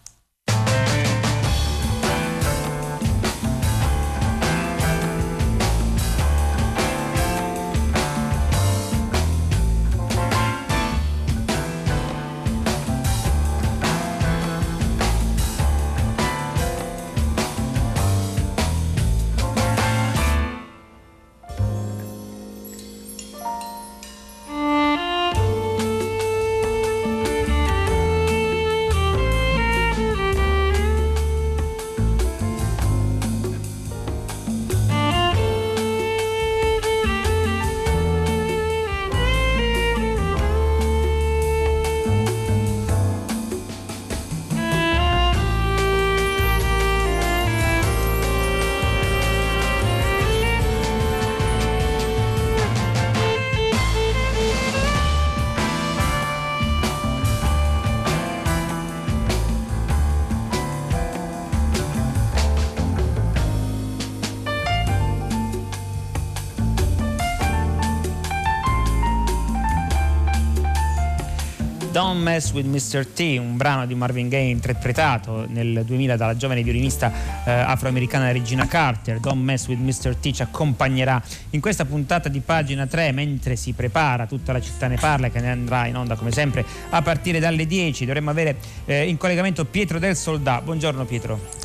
Don't 72.21 72.23
Mess 72.23 72.51
with 72.51 72.65
Mr. 72.67 73.03
T, 73.03 73.37
un 73.39 73.57
brano 73.57 73.87
di 73.87 73.95
Marvin 73.95 74.29
Gaye 74.29 74.51
interpretato 74.51 75.47
nel 75.47 75.83
2000 75.83 76.15
dalla 76.15 76.37
giovane 76.37 76.61
violinista 76.61 77.11
eh, 77.43 77.51
afroamericana 77.51 78.31
Regina 78.31 78.67
Carter. 78.67 79.19
Don't 79.19 79.41
Mess 79.41 79.65
with 79.67 79.79
Mr. 79.79 80.15
T 80.15 80.31
ci 80.31 80.43
accompagnerà 80.43 81.19
in 81.49 81.59
questa 81.59 81.83
puntata 81.83 82.29
di 82.29 82.39
pagina 82.41 82.85
3 82.85 83.11
mentre 83.11 83.55
si 83.55 83.73
prepara 83.73 84.27
tutta 84.27 84.51
la 84.51 84.61
città 84.61 84.87
ne 84.87 84.97
parla 84.97 85.29
che 85.29 85.39
ne 85.39 85.49
andrà 85.49 85.87
in 85.87 85.97
onda 85.97 86.15
come 86.15 86.31
sempre 86.31 86.63
a 86.91 87.01
partire 87.01 87.39
dalle 87.39 87.65
10. 87.65 88.05
Dovremmo 88.05 88.29
avere 88.29 88.57
eh, 88.85 89.07
in 89.07 89.17
collegamento 89.17 89.65
Pietro 89.65 89.97
del 89.97 90.15
Soldà. 90.15 90.61
Buongiorno 90.61 91.05
Pietro. 91.05 91.60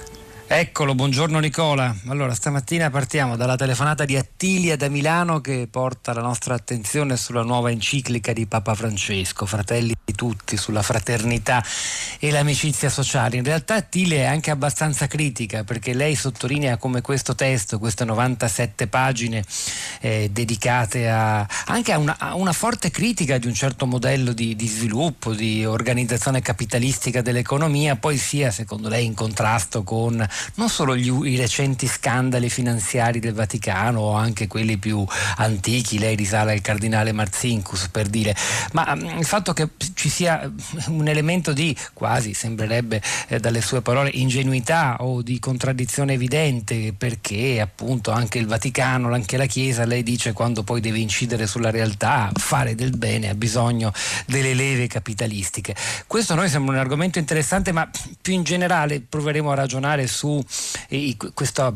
Eccolo, 0.48 0.94
buongiorno 0.94 1.40
Nicola. 1.40 1.92
Allora, 2.06 2.32
stamattina 2.32 2.88
partiamo 2.88 3.34
dalla 3.34 3.56
telefonata 3.56 4.04
di 4.04 4.16
Attilia 4.16 4.76
da 4.76 4.88
Milano 4.88 5.40
che 5.40 5.66
porta 5.68 6.12
la 6.12 6.20
nostra 6.20 6.54
attenzione 6.54 7.16
sulla 7.16 7.42
nuova 7.42 7.72
enciclica 7.72 8.32
di 8.32 8.46
Papa 8.46 8.76
Francesco, 8.76 9.44
Fratelli 9.44 9.92
di 10.04 10.14
tutti, 10.14 10.56
sulla 10.56 10.82
fraternità 10.82 11.64
e 12.20 12.30
l'amicizia 12.30 12.88
sociale. 12.90 13.38
In 13.38 13.42
realtà 13.42 13.74
Attilia 13.74 14.18
è 14.18 14.24
anche 14.26 14.52
abbastanza 14.52 15.08
critica 15.08 15.64
perché 15.64 15.94
lei 15.94 16.14
sottolinea 16.14 16.76
come 16.76 17.00
questo 17.00 17.34
testo, 17.34 17.80
queste 17.80 18.04
97 18.04 18.86
pagine 18.86 19.44
eh, 20.00 20.28
dedicate 20.30 21.08
a, 21.10 21.44
anche 21.66 21.90
a 21.90 21.98
una, 21.98 22.18
a 22.20 22.36
una, 22.36 22.52
forte 22.52 22.92
critica 22.92 23.36
di 23.38 23.48
un 23.48 23.54
certo 23.54 23.84
modello 23.84 24.32
di, 24.32 24.54
di 24.54 24.68
sviluppo, 24.68 25.34
di 25.34 25.66
organizzazione 25.66 26.40
capitalistica 26.40 27.20
dell'economia, 27.20 27.96
poi 27.96 28.16
sia 28.16 28.52
secondo 28.52 28.88
lei 28.88 29.04
in 29.04 29.14
contrasto 29.14 29.82
con 29.82 30.24
non 30.54 30.68
solo 30.68 30.96
gli, 30.96 31.10
i 31.26 31.36
recenti 31.36 31.86
scandali 31.86 32.48
finanziari 32.48 33.20
del 33.20 33.34
Vaticano 33.34 34.00
o 34.00 34.12
anche 34.14 34.46
quelli 34.46 34.76
più 34.78 35.04
antichi, 35.36 35.98
lei 35.98 36.16
risale 36.16 36.52
al 36.52 36.60
cardinale 36.60 37.12
Marzincus 37.12 37.88
per 37.88 38.06
dire, 38.08 38.34
ma 38.72 38.92
um, 38.92 39.18
il 39.18 39.24
fatto 39.24 39.52
che 39.52 39.68
ci 39.94 40.08
sia 40.08 40.50
un 40.88 41.08
elemento 41.08 41.52
di 41.52 41.76
quasi 41.92 42.34
sembrerebbe 42.34 43.02
eh, 43.28 43.38
dalle 43.38 43.60
sue 43.60 43.82
parole 43.82 44.10
ingenuità 44.12 44.96
o 45.00 45.22
di 45.22 45.38
contraddizione 45.38 46.14
evidente 46.14 46.94
perché 46.96 47.60
appunto 47.60 48.10
anche 48.10 48.38
il 48.38 48.46
Vaticano, 48.46 49.12
anche 49.12 49.36
la 49.36 49.46
Chiesa, 49.46 49.84
lei 49.84 50.02
dice 50.02 50.32
quando 50.32 50.62
poi 50.62 50.80
deve 50.80 50.98
incidere 50.98 51.46
sulla 51.46 51.70
realtà, 51.70 52.30
fare 52.34 52.74
del 52.74 52.96
bene 52.96 53.28
ha 53.28 53.34
bisogno 53.34 53.92
delle 54.26 54.54
leve 54.54 54.86
capitalistiche. 54.86 55.74
Questo 56.06 56.32
a 56.32 56.36
noi 56.36 56.48
sembra 56.48 56.74
un 56.74 56.80
argomento 56.80 57.18
interessante, 57.18 57.72
ma 57.72 57.88
più 58.20 58.32
in 58.32 58.42
generale 58.42 59.00
proveremo 59.00 59.50
a 59.50 59.54
ragionare 59.54 60.06
su 60.06 60.25
su 60.26 60.44
eh, 60.88 61.16
questa, 61.34 61.72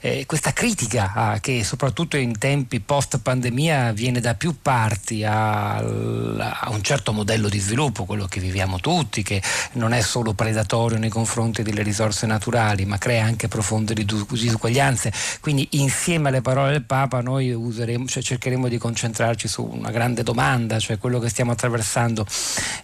eh, 0.00 0.26
questa, 0.26 0.52
critica 0.52 1.12
a, 1.14 1.40
che 1.40 1.64
soprattutto 1.64 2.16
in 2.16 2.38
tempi 2.38 2.80
post 2.80 3.18
pandemia 3.18 3.92
viene 3.92 4.20
da 4.20 4.34
più 4.34 4.56
parti 4.60 5.24
a, 5.24 5.76
a, 5.76 6.68
un 6.70 6.82
certo 6.82 7.12
modello 7.12 7.48
di 7.48 7.58
sviluppo, 7.58 8.04
quello 8.04 8.26
che 8.26 8.40
viviamo 8.40 8.78
tutti, 8.78 9.22
che 9.22 9.42
non 9.72 9.92
è 9.92 10.00
solo 10.00 10.32
predatorio 10.32 10.98
nei 10.98 11.08
confronti 11.08 11.62
delle 11.62 11.82
risorse 11.82 12.26
naturali, 12.26 12.84
ma 12.84 12.98
crea 12.98 13.24
anche 13.24 13.48
profonde 13.48 13.94
disuguaglianze. 13.94 15.12
Quindi 15.40 15.68
insieme 15.72 16.28
alle 16.28 16.42
parole 16.42 16.72
del 16.72 16.84
Papa 16.84 17.20
noi 17.20 17.52
useremo, 17.52 18.06
cioè 18.06 18.22
cercheremo 18.22 18.68
di 18.68 18.78
concentrarci 18.78 19.48
su 19.48 19.64
una 19.64 19.90
grande 19.90 20.22
domanda, 20.22 20.78
cioè 20.78 20.98
quello 20.98 21.18
che 21.18 21.28
stiamo 21.28 21.52
attraversando 21.52 22.26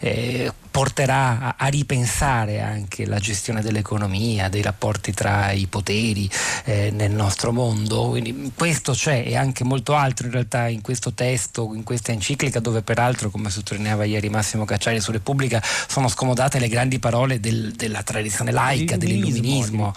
eh, 0.00 0.52
porterà 0.70 1.40
a, 1.40 1.54
a 1.58 1.66
ripensare 1.68 2.60
anche 2.60 3.06
la 3.06 3.18
gestione 3.18 3.62
dell'economia, 3.62 4.48
dei 4.48 4.62
rapporti 4.62 5.12
tra 5.12 5.50
i 5.50 5.65
poteri 5.66 6.28
eh, 6.64 6.90
nel 6.92 7.10
nostro 7.10 7.52
mondo. 7.52 8.08
Quindi 8.08 8.52
questo 8.54 8.92
c'è 8.92 9.24
e 9.26 9.36
anche 9.36 9.64
molto 9.64 9.94
altro 9.94 10.26
in 10.26 10.32
realtà 10.32 10.68
in 10.68 10.80
questo 10.80 11.12
testo, 11.12 11.72
in 11.74 11.82
questa 11.82 12.12
enciclica, 12.12 12.60
dove 12.60 12.82
peraltro, 12.82 13.30
come 13.30 13.50
sottolineava 13.50 14.04
ieri 14.04 14.28
Massimo 14.28 14.64
Cacciari 14.64 15.00
su 15.00 15.12
Repubblica, 15.12 15.62
sono 15.62 16.08
scomodate 16.08 16.58
le 16.58 16.68
grandi 16.68 16.98
parole 16.98 17.40
del, 17.40 17.72
della 17.72 18.02
tradizione 18.02 18.52
laica, 18.52 18.96
dell'illuminismo, 18.96 19.94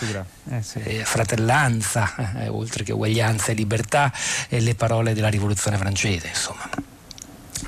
eh, 0.52 0.62
sì. 0.62 0.80
eh, 0.80 1.04
fratellanza, 1.04 2.36
eh, 2.44 2.48
oltre 2.48 2.84
che 2.84 2.94
uguaglianza 2.94 3.52
e 3.52 3.54
libertà, 3.54 4.12
e 4.48 4.60
le 4.60 4.76
parole 4.76 5.14
della 5.14 5.30
rivoluzione 5.30 5.78
francese, 5.78 6.28
insomma 6.28 6.70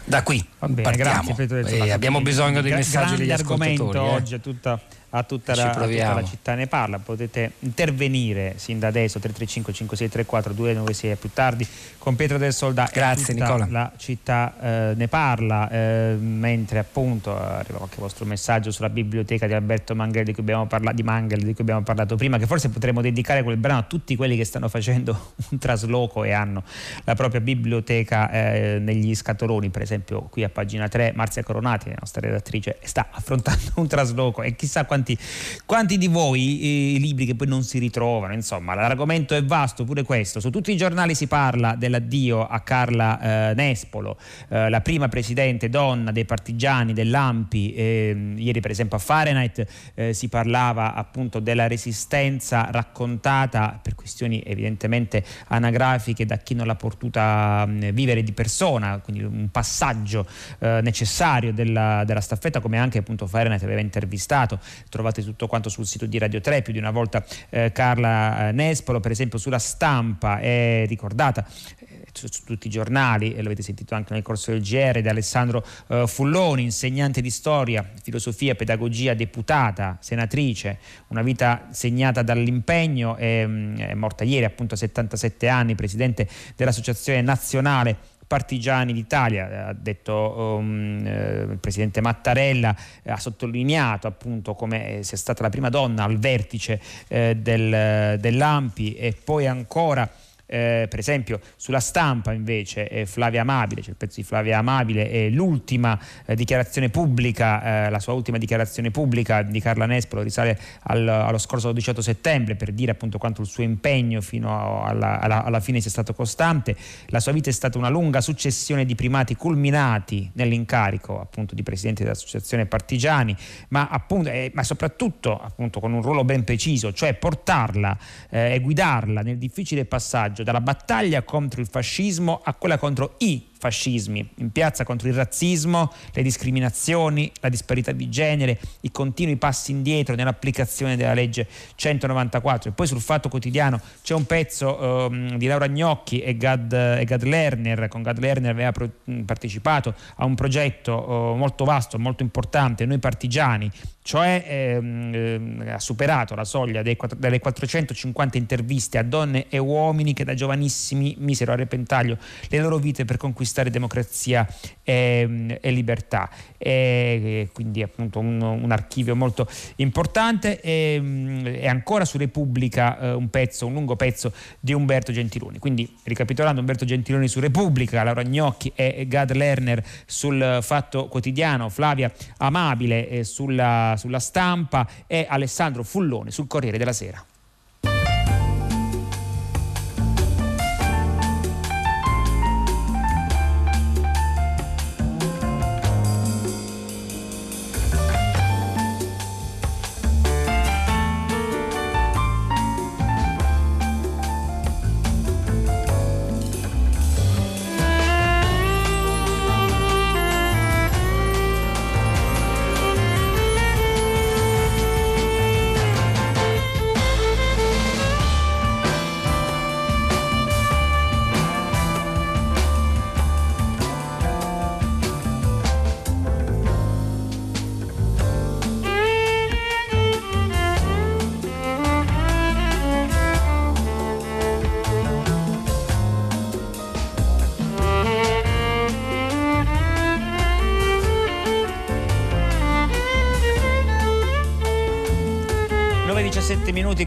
da 0.04 0.24
qui 0.24 0.46
bene, 0.60 0.82
partiamo. 0.82 1.34
Grazie, 1.36 1.92
abbiamo 1.92 2.22
bisogno 2.22 2.62
dei 2.62 2.74
messaggi 2.74 3.16
degli 3.16 3.32
ascoltatori. 3.32 3.98
Eh. 3.98 4.02
oggi 4.02 4.36
è 4.36 4.40
tutta 4.42 4.80
a 5.14 5.24
tutta, 5.24 5.56
la, 5.56 5.72
a 5.72 5.88
tutta, 5.88 6.14
la, 6.14 6.24
città 6.24 6.56
ne 6.56 6.68
parla. 6.68 7.00
Potete 7.00 7.54
intervenire 7.60 8.54
sin 8.58 8.80
da 8.80 8.88
adesso 8.88 9.20
335 9.20 9.74
5634 9.74 10.54
296 10.54 11.16
più 11.16 11.30
tardi 11.34 11.68
con 11.98 12.16
Pietro 12.16 12.38
del 12.38 12.54
Soldato. 12.54 12.92
Grazie 12.94 13.34
Nicola. 13.34 13.68
La 13.70 13.92
città 13.98 14.54
eh, 14.62 14.94
ne 14.96 15.08
parla, 15.08 15.70
eh, 15.70 16.16
mentre 16.20 16.80
appunto 16.80 17.38
arriva 17.38 17.78
qualche 17.80 17.98
vostro 18.00 18.26
messaggio 18.26 18.72
sulla 18.72 18.90
biblioteca 18.90 19.48
di 19.48 19.54
Alberto 19.54 19.96
Mangel 19.96 20.24
di 20.24 20.34
cui 20.34 20.44
abbiamo 20.44 20.66
parlato, 20.66 20.96
di 20.96 21.04
Mangel 21.04 21.40
di 21.40 21.54
cui 21.54 21.64
abbiamo 21.64 21.82
parlato 21.82 22.16
prima, 22.16 22.38
che 22.38 22.46
forse 22.46 22.70
potremmo 22.70 23.02
dedicare 23.02 23.44
quel 23.44 23.58
brano 23.58 23.80
a 23.80 23.84
tutti 23.84 24.16
quelli 24.16 24.38
che 24.38 24.46
stanno 24.46 24.70
facendo 24.70 25.34
un 25.52 25.58
trasloco 25.58 26.24
e 26.24 26.32
hanno 26.32 26.64
la 27.04 27.16
propria 27.16 27.42
biblioteca 27.42 28.32
eh, 28.32 28.80
negli 28.80 29.14
scatoloni, 29.14 29.70
per 29.82 29.90
esempio 29.90 30.22
qui 30.30 30.44
a 30.44 30.50
pagina 30.50 30.88
3 30.88 31.14
Marzia 31.16 31.42
Coronati, 31.42 31.90
la 31.90 31.96
nostra 32.00 32.22
redattrice, 32.22 32.78
sta 32.84 33.08
affrontando 33.10 33.72
un 33.78 33.88
trasloco. 33.88 34.44
E 34.44 34.56
chissà 34.56 34.86
quanti 34.86 35.18
quanti, 35.66 35.98
di 35.98 36.08
voi 36.08 36.96
eh, 36.96 37.00
libri 37.00 37.26
che 37.26 37.34
poi 37.34 37.48
non 37.48 37.64
si 37.64 37.80
ritrovano, 37.80 38.34
insomma 38.34 38.76
l'argomento 38.76 39.34
è 39.34 39.44
vasto 39.44 39.84
pure 39.84 40.04
questo, 40.04 40.40
su 40.40 40.52
tutti 40.52 40.72
i 40.72 40.78
giornali 40.78 41.16
si 41.16 41.26
parla 41.26 41.76
dell'addio 41.76 42.46
a 42.46 42.60
Carla 42.60 43.50
eh, 43.50 43.54
Nespolo, 43.56 44.18
eh, 44.50 44.70
la 44.70 44.82
prima 44.82 45.08
presidente 45.08 45.70
donna 45.70 46.12
dei 46.12 46.26
partigiani 46.26 46.94
dell'Ampi, 46.94 47.74
ehm, 47.76 48.38
ieri 48.38 48.60
per 48.60 48.72
esempio 48.72 48.98
a 48.98 49.00
Fahrenheit 49.00 49.66
eh, 49.96 50.14
si 50.14 50.30
parlava 50.30 50.94
appunto 50.94 51.40
della 51.40 51.68
resistenza 51.68 52.70
raccontata 52.70 53.80
per 53.82 53.96
questioni 53.96 54.44
evidentemente 54.46 55.24
anagrafiche 55.48 56.26
da 56.26 56.38
chi 56.38 56.54
non 56.54 56.68
l'ha 56.68 56.76
potuta 56.76 57.66
mh, 57.66 57.92
vivere 57.92 58.22
di 58.22 58.32
persona, 58.32 59.00
quindi 59.00 59.24
un 59.24 59.50
passaggio 59.72 60.28
eh, 60.60 60.82
necessario 60.84 61.54
della, 61.54 62.04
della 62.06 62.20
staffetta 62.20 62.60
come 62.60 62.78
anche 62.78 62.98
appunto 62.98 63.26
Fahrenheit 63.26 63.64
aveva 63.64 63.80
intervistato. 63.80 64.60
Trovate 64.90 65.24
tutto 65.24 65.48
quanto 65.48 65.70
sul 65.70 65.86
sito 65.88 66.06
di 66.06 66.18
Radio 66.18 66.42
3, 66.42 66.62
più 66.62 66.74
di 66.74 66.80
una 66.80 66.92
volta 66.92 67.24
eh, 67.50 67.72
Carla 67.72 68.50
eh, 68.50 68.52
Nespolo, 68.52 69.00
per 69.00 69.12
esempio 69.12 69.40
sulla 69.40 69.60
stampa 69.60 70.40
è 70.40 70.84
ricordata 70.88 71.46
eh, 71.80 72.08
su, 72.12 72.28
su, 72.30 72.44
tutti 72.44 72.68
i 72.68 72.70
giornali, 72.70 73.34
e 73.34 73.42
l'avete 73.42 73.62
sentito 73.64 73.96
anche 73.96 74.14
nel 74.14 74.24
corso 74.24 74.52
del 74.52 74.62
GR, 74.62 75.02
da 75.02 75.12
Alessandro 75.12 75.66
eh, 75.88 76.06
Fulloni, 76.06 76.64
insegnante 76.64 77.22
di 77.22 77.30
storia, 77.30 77.90
filosofia, 78.04 78.56
pedagogia, 78.56 79.14
deputata, 79.14 79.98
senatrice, 80.02 80.80
una 81.08 81.22
vita 81.22 81.68
segnata 81.72 82.22
dall'impegno, 82.22 83.16
è, 83.16 83.46
mm, 83.48 83.78
è 83.78 83.94
morta 83.94 84.26
ieri 84.26 84.44
appunto 84.44 84.74
a 84.74 84.78
77 84.78 85.48
anni, 85.48 85.76
presidente 85.76 86.28
dell'Associazione 86.56 87.22
Nazionale 87.22 88.11
partigiani 88.32 88.94
d'Italia, 88.94 89.68
ha 89.68 89.74
detto 89.74 90.14
um, 90.38 91.06
eh, 91.06 91.42
il 91.52 91.58
presidente 91.58 92.00
Mattarella, 92.00 92.74
eh, 93.04 93.12
ha 93.12 93.18
sottolineato 93.18 94.08
appunto 94.08 94.54
come 94.54 95.00
sia 95.04 95.18
stata 95.18 95.44
la 95.44 95.50
prima 95.50 95.68
donna 95.68 96.06
al 96.06 96.18
vertice 96.18 96.80
eh, 97.10 97.36
del, 97.36 98.18
dell'AMPI 98.22 98.94
e 98.94 99.14
poi 99.22 99.48
ancora 99.48 100.10
eh, 100.52 100.88
per 100.90 101.00
esempio 101.00 101.40
sulla 101.56 101.80
stampa 101.80 102.34
invece 102.34 102.90
eh, 102.90 103.06
Flavia 103.06 103.42
Amabile, 103.42 103.82
c'è 103.82 103.92
il 103.92 103.96
pezzo 103.96 104.20
di 104.20 104.24
Flavia 104.24 104.58
Amabile, 104.58 105.10
è 105.10 105.30
l'ultima 105.30 105.98
eh, 106.26 106.36
dichiarazione 106.36 106.90
pubblica, 106.90 107.86
eh, 107.86 107.90
la 107.90 108.00
sua 108.00 108.12
ultima 108.14 108.38
dichiarazione 108.38 108.92
pubblica 108.92 109.44
di 109.44 109.62
Carla 109.62 109.86
Nespolo 109.86 110.22
risale 110.22 110.60
al, 110.84 111.08
allo 111.08 111.38
scorso 111.38 111.72
18 111.72 112.02
settembre 112.02 112.56
per 112.56 112.74
dire 112.74 112.92
appunto 112.92 113.18
quanto 113.18 113.42
il 113.42 113.48
suo 113.48 113.64
impegno 113.64 114.20
fino 114.20 114.84
alla, 114.84 115.22
alla, 115.22 115.44
alla, 115.46 115.62
fine 115.62 115.80
sia 115.80 115.90
stato 115.90 116.14
costante. 116.14 116.76
La 117.08 117.22
sua 117.22 117.32
vita 117.32 117.50
è 117.50 117.54
stata 117.54 117.78
una 117.78 117.90
lunga 117.90 118.20
successione 118.20 118.84
di 118.86 118.96
primati 118.96 119.36
culminati 119.36 120.30
nell'incarico 120.34 121.20
appunto 121.20 121.56
di 121.56 121.64
presidente 121.64 122.04
dell'associazione 122.04 122.66
Partigiani, 122.66 123.36
ma, 123.70 123.88
appunto, 123.90 124.30
eh, 124.30 124.52
ma 124.54 124.64
soprattutto 124.64 125.40
appunto 125.40 125.80
con 125.80 125.94
un 125.94 126.02
ruolo 126.02 126.26
ben 126.26 126.44
preciso, 126.44 126.92
cioè 126.92 127.14
portarla 127.14 127.98
eh, 128.30 128.56
e 128.56 128.60
guidarla 128.60 129.22
nel 129.22 129.38
difficile 129.38 129.86
passaggio 129.86 130.41
dalla 130.44 130.62
battaglia 130.62 131.24
contro 131.24 131.62
il 131.62 131.68
fascismo 131.68 132.42
a 132.44 132.54
quella 132.54 132.78
contro 132.78 133.16
i 133.20 133.51
fascismi, 133.62 134.28
in 134.38 134.52
piazza 134.52 134.84
contro 134.84 135.08
il 135.08 135.14
razzismo, 135.14 135.94
le 136.14 136.24
discriminazioni, 136.24 137.32
la 137.42 137.50
disparità 137.50 137.92
di 137.92 138.10
genere, 138.10 138.60
i 138.82 138.92
continui 138.92 139.36
passi 139.36 139.70
indietro 139.70 140.16
nell'applicazione 140.16 140.96
della 140.96 141.14
legge 141.14 141.48
194. 141.76 142.72
E 142.72 142.74
poi 142.74 142.88
sul 142.88 143.00
Fatto 143.00 143.30
Quotidiano 143.30 143.80
c'è 144.02 144.16
un 144.16 144.26
pezzo 144.26 144.82
um, 144.82 145.38
di 145.38 145.46
Laura 145.46 145.68
Gnocchi 145.68 146.22
e 146.22 146.36
Gad, 146.38 146.74
e 146.74 147.06
Gad, 147.06 147.22
Lerner, 147.22 147.88
con 147.88 148.02
Gad 148.02 148.18
Lerner 148.18 148.50
aveva 148.50 148.72
pro, 148.72 148.90
partecipato 149.26 149.94
a 150.16 150.26
un 150.26 150.34
progetto 150.34 150.94
uh, 150.94 151.36
molto 151.36 151.64
vasto, 151.64 152.00
molto 152.00 152.24
importante, 152.24 152.88
Noi 152.88 152.98
Partigiani, 152.98 153.72
cioè 154.02 154.44
ehm, 154.48 155.14
ehm 155.14 155.66
ha 155.72 155.80
superato 155.80 156.34
la 156.34 156.44
soglia 156.44 156.82
dei, 156.82 156.98
delle 157.18 157.40
450 157.40 158.38
interviste 158.38 158.98
a 158.98 159.04
donne 159.04 159.46
e 159.50 159.60
uomini 159.60 160.14
che 160.14 160.24
da 160.24 160.34
giovanissimi 160.34 161.16
misero 161.20 161.52
a 161.52 161.56
repentaglio 161.56 162.18
le 162.50 162.60
loro 162.60 162.78
vite 162.78 163.06
per 163.06 163.18
conquistare 163.18 163.50
conquistare 163.52 163.70
democrazia 163.70 164.48
e, 164.84 165.60
e 165.60 165.72
libertà. 165.72 166.30
E, 166.58 167.50
quindi 167.54 167.84
appunto 167.84 168.20
un, 168.20 168.42
un, 168.42 168.72
archivio 168.72 169.16
molto 169.16 169.48
importante 169.78 170.62
e, 170.62 171.02
e 171.44 171.68
ancora 171.68 172.06
su 172.06 172.18
Repubblica 172.18 173.00
eh, 173.00 173.12
un 173.12 173.30
pezzo, 173.30 173.68
un 173.68 173.74
lungo 173.74 173.96
pezzo 173.96 174.32
di 174.60 174.74
Umberto 174.74 175.12
Gentiloni. 175.12 175.60
Quindi 175.60 175.98
ricapitolando 176.04 176.62
Umberto 176.62 176.86
Gentiloni 176.86 177.28
su 177.28 177.40
Repubblica, 177.40 178.04
Laura 178.04 178.24
Gnocchi 178.24 178.72
e 178.74 179.06
Gad 179.08 179.34
Lerner 179.34 179.84
sul 180.06 180.60
Fatto 180.62 181.08
Quotidiano, 181.08 181.70
Flavia 181.70 182.12
Amabile 182.38 183.10
eh, 183.10 183.24
sulla, 183.24 183.96
sulla 183.98 184.20
stampa 184.20 184.88
e 185.08 185.26
Alessandro 185.28 185.84
Fullone 185.84 186.32
sul 186.32 186.48
Corriere 186.48 186.78
della 186.78 186.94
Sera. 186.94 187.24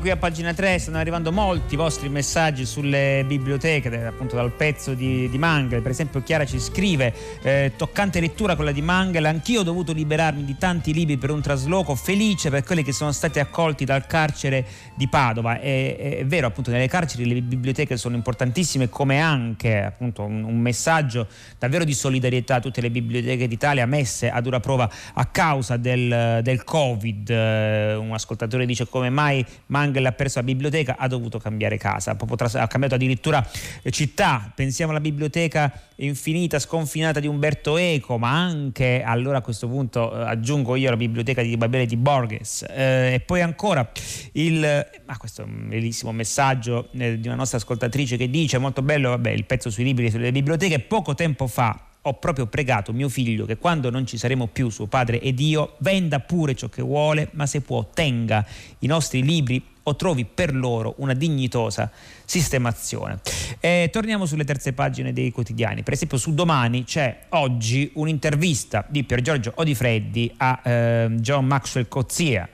Qui 0.05 0.13
a 0.13 0.17
pagina 0.19 0.53
3 0.53 0.79
stanno 0.79 0.99
arrivando 0.99 1.33
molti 1.33 1.77
vostri 1.77 2.11
messaggi 2.11 2.67
sulle 2.67 3.25
biblioteche, 3.27 4.05
appunto 4.05 4.37
dal 4.37 4.51
pezzo 4.51 4.93
di, 4.93 5.31
di 5.31 5.39
Mangel. 5.39 5.81
Per 5.81 5.91
esempio 5.91 6.23
Chiara 6.23 6.45
ci 6.45 6.61
scrive, 6.61 7.15
eh, 7.41 7.73
toccante 7.75 8.21
lettura 8.21 8.55
quella 8.55 8.71
di 8.71 8.83
Mangel, 8.83 9.25
anch'io 9.25 9.61
ho 9.61 9.63
dovuto 9.63 9.95
liberarmi 9.95 10.45
di 10.45 10.59
tanti 10.59 10.93
libri 10.93 11.17
per 11.17 11.31
un 11.31 11.41
trasloco, 11.41 11.95
felice 11.95 12.51
per 12.51 12.65
quelli 12.65 12.83
che 12.83 12.93
sono 12.93 13.13
stati 13.13 13.39
accolti 13.39 13.87
dal 13.87 14.07
carcere 14.07 14.67
di 14.95 15.09
Padova. 15.09 15.59
È, 15.59 16.19
è, 16.19 16.27
vero, 16.27 16.49
appunto 16.49 16.71
nelle 16.71 16.89
carceri 16.89 17.27
le 17.27 17.41
biblioteche 17.41 17.97
sono 17.97 18.15
importantissime 18.15 18.91
come 18.91 19.21
anche 19.21 19.83
appunto 19.83 20.23
un, 20.23 20.43
un 20.43 20.59
messaggio 20.59 21.29
davvero 21.59 21.85
di 21.85 21.95
solidarietà 21.95 22.57
a 22.57 22.61
tutte 22.61 22.83
le 22.83 22.90
biblioteche 22.90 23.49
d'Italia 23.49 23.87
messe 23.87 24.29
a 24.29 24.43
dura 24.43 24.61
prova 24.61 24.87
a 25.14 25.25
causa 25.25 25.79
del, 25.79 26.40
del 26.43 26.62
Covid. 26.62 27.31
Eh, 27.31 27.95
un 27.95 28.12
ascoltatore 28.12 28.67
dice 28.67 28.87
come 28.87 29.09
mai 29.09 29.23
ormai 29.35 29.47
Mangel 29.94 30.07
ha 30.07 30.12
perso 30.12 30.38
la 30.40 30.44
biblioteca, 30.44 30.96
ha 30.98 31.07
dovuto 31.07 31.38
cambiare 31.38 31.78
casa, 31.78 32.16
ha 32.16 32.66
cambiato 32.66 32.96
addirittura 32.96 33.46
eh, 33.83 33.90
città. 33.90 34.52
Pensiamo 34.54 34.90
alla 34.90 35.00
biblioteca 35.00 35.72
infinita, 35.96 36.59
sconfinata 36.59 37.20
di 37.20 37.28
Umberto 37.28 37.76
Eco, 37.76 38.18
ma 38.18 38.30
anche 38.30 39.02
allora 39.04 39.38
a 39.38 39.40
questo 39.40 39.68
punto 39.68 40.12
eh, 40.12 40.24
aggiungo 40.24 40.74
io 40.74 40.90
la 40.90 40.96
biblioteca 40.96 41.42
di 41.42 41.57
Babele 41.57 41.87
di 41.87 41.96
Borges. 41.96 42.66
Eh, 42.68 43.14
e 43.14 43.20
poi 43.20 43.40
ancora 43.40 43.88
il, 44.33 44.64
ah, 45.07 45.16
questo 45.16 45.42
è 45.42 45.44
un 45.44 45.68
bellissimo 45.68 46.12
messaggio 46.12 46.88
eh, 46.92 47.20
di 47.20 47.26
una 47.28 47.37
nostra 47.37 47.59
ascoltatrice 47.59 48.16
che 48.16 48.28
dice, 48.28 48.59
molto 48.59 48.83
bello, 48.83 49.11
vabbè, 49.11 49.30
il 49.30 49.44
pezzo 49.44 49.70
sui 49.70 49.85
libri 49.85 50.07
e 50.07 50.11
sulle 50.11 50.33
biblioteche, 50.33 50.80
poco 50.80 51.14
tempo 51.14 51.46
fa 51.46 51.88
ho 52.07 52.14
proprio 52.14 52.46
pregato 52.46 52.92
mio 52.92 53.09
figlio 53.09 53.46
che 53.46 53.57
quando 53.57 53.88
non 53.88 54.07
ci 54.07 54.18
saremo 54.18 54.46
più, 54.46 54.68
suo 54.68 54.87
padre 54.87 55.20
ed 55.20 55.40
io, 55.40 55.76
venda 55.78 56.20
pure 56.20 56.54
ciò 56.54 56.68
che 56.68 56.83
vuole, 56.83 57.28
ma 57.33 57.46
se 57.46 57.62
può 57.62 57.88
tenga 57.94 58.44
i 58.80 58.87
nostri 58.87 59.22
libri 59.22 59.62
o 59.85 59.97
trovi 59.97 60.25
per 60.25 60.55
loro 60.55 60.94
una 60.99 61.14
dignitosa 61.14 61.90
sistemazione. 62.25 63.20
E 63.61 63.88
torniamo 63.92 64.27
sulle 64.27 64.44
terze 64.44 64.73
pagine 64.73 65.12
dei 65.12 65.31
quotidiani. 65.31 65.83
Per 65.83 65.92
esempio 65.92 66.18
su 66.18 66.35
Domani 66.35 66.85
c'è 66.85 67.27
oggi 67.31 67.90
un'intervista 67.94 68.85
di 68.88 69.05
Pier 69.05 69.20
Giorgio 69.20 69.53
Odifreddi 69.57 70.33
a 70.37 70.61
eh, 70.62 71.09
John 71.16 71.47
Maxwell 71.47 71.88
Cozzia, 71.88 72.49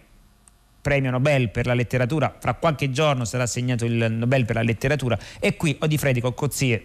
premio 0.80 1.10
Nobel 1.10 1.50
per 1.50 1.66
la 1.66 1.74
letteratura. 1.74 2.34
Fra 2.38 2.54
qualche 2.54 2.90
giorno 2.90 3.24
sarà 3.24 3.44
assegnato 3.44 3.84
il 3.84 4.10
Nobel 4.10 4.44
per 4.44 4.56
la 4.56 4.62
letteratura 4.62 5.18
e 5.38 5.56
qui 5.56 5.76
Odifreddi 5.78 6.20
con 6.20 6.34
Cozie 6.34 6.84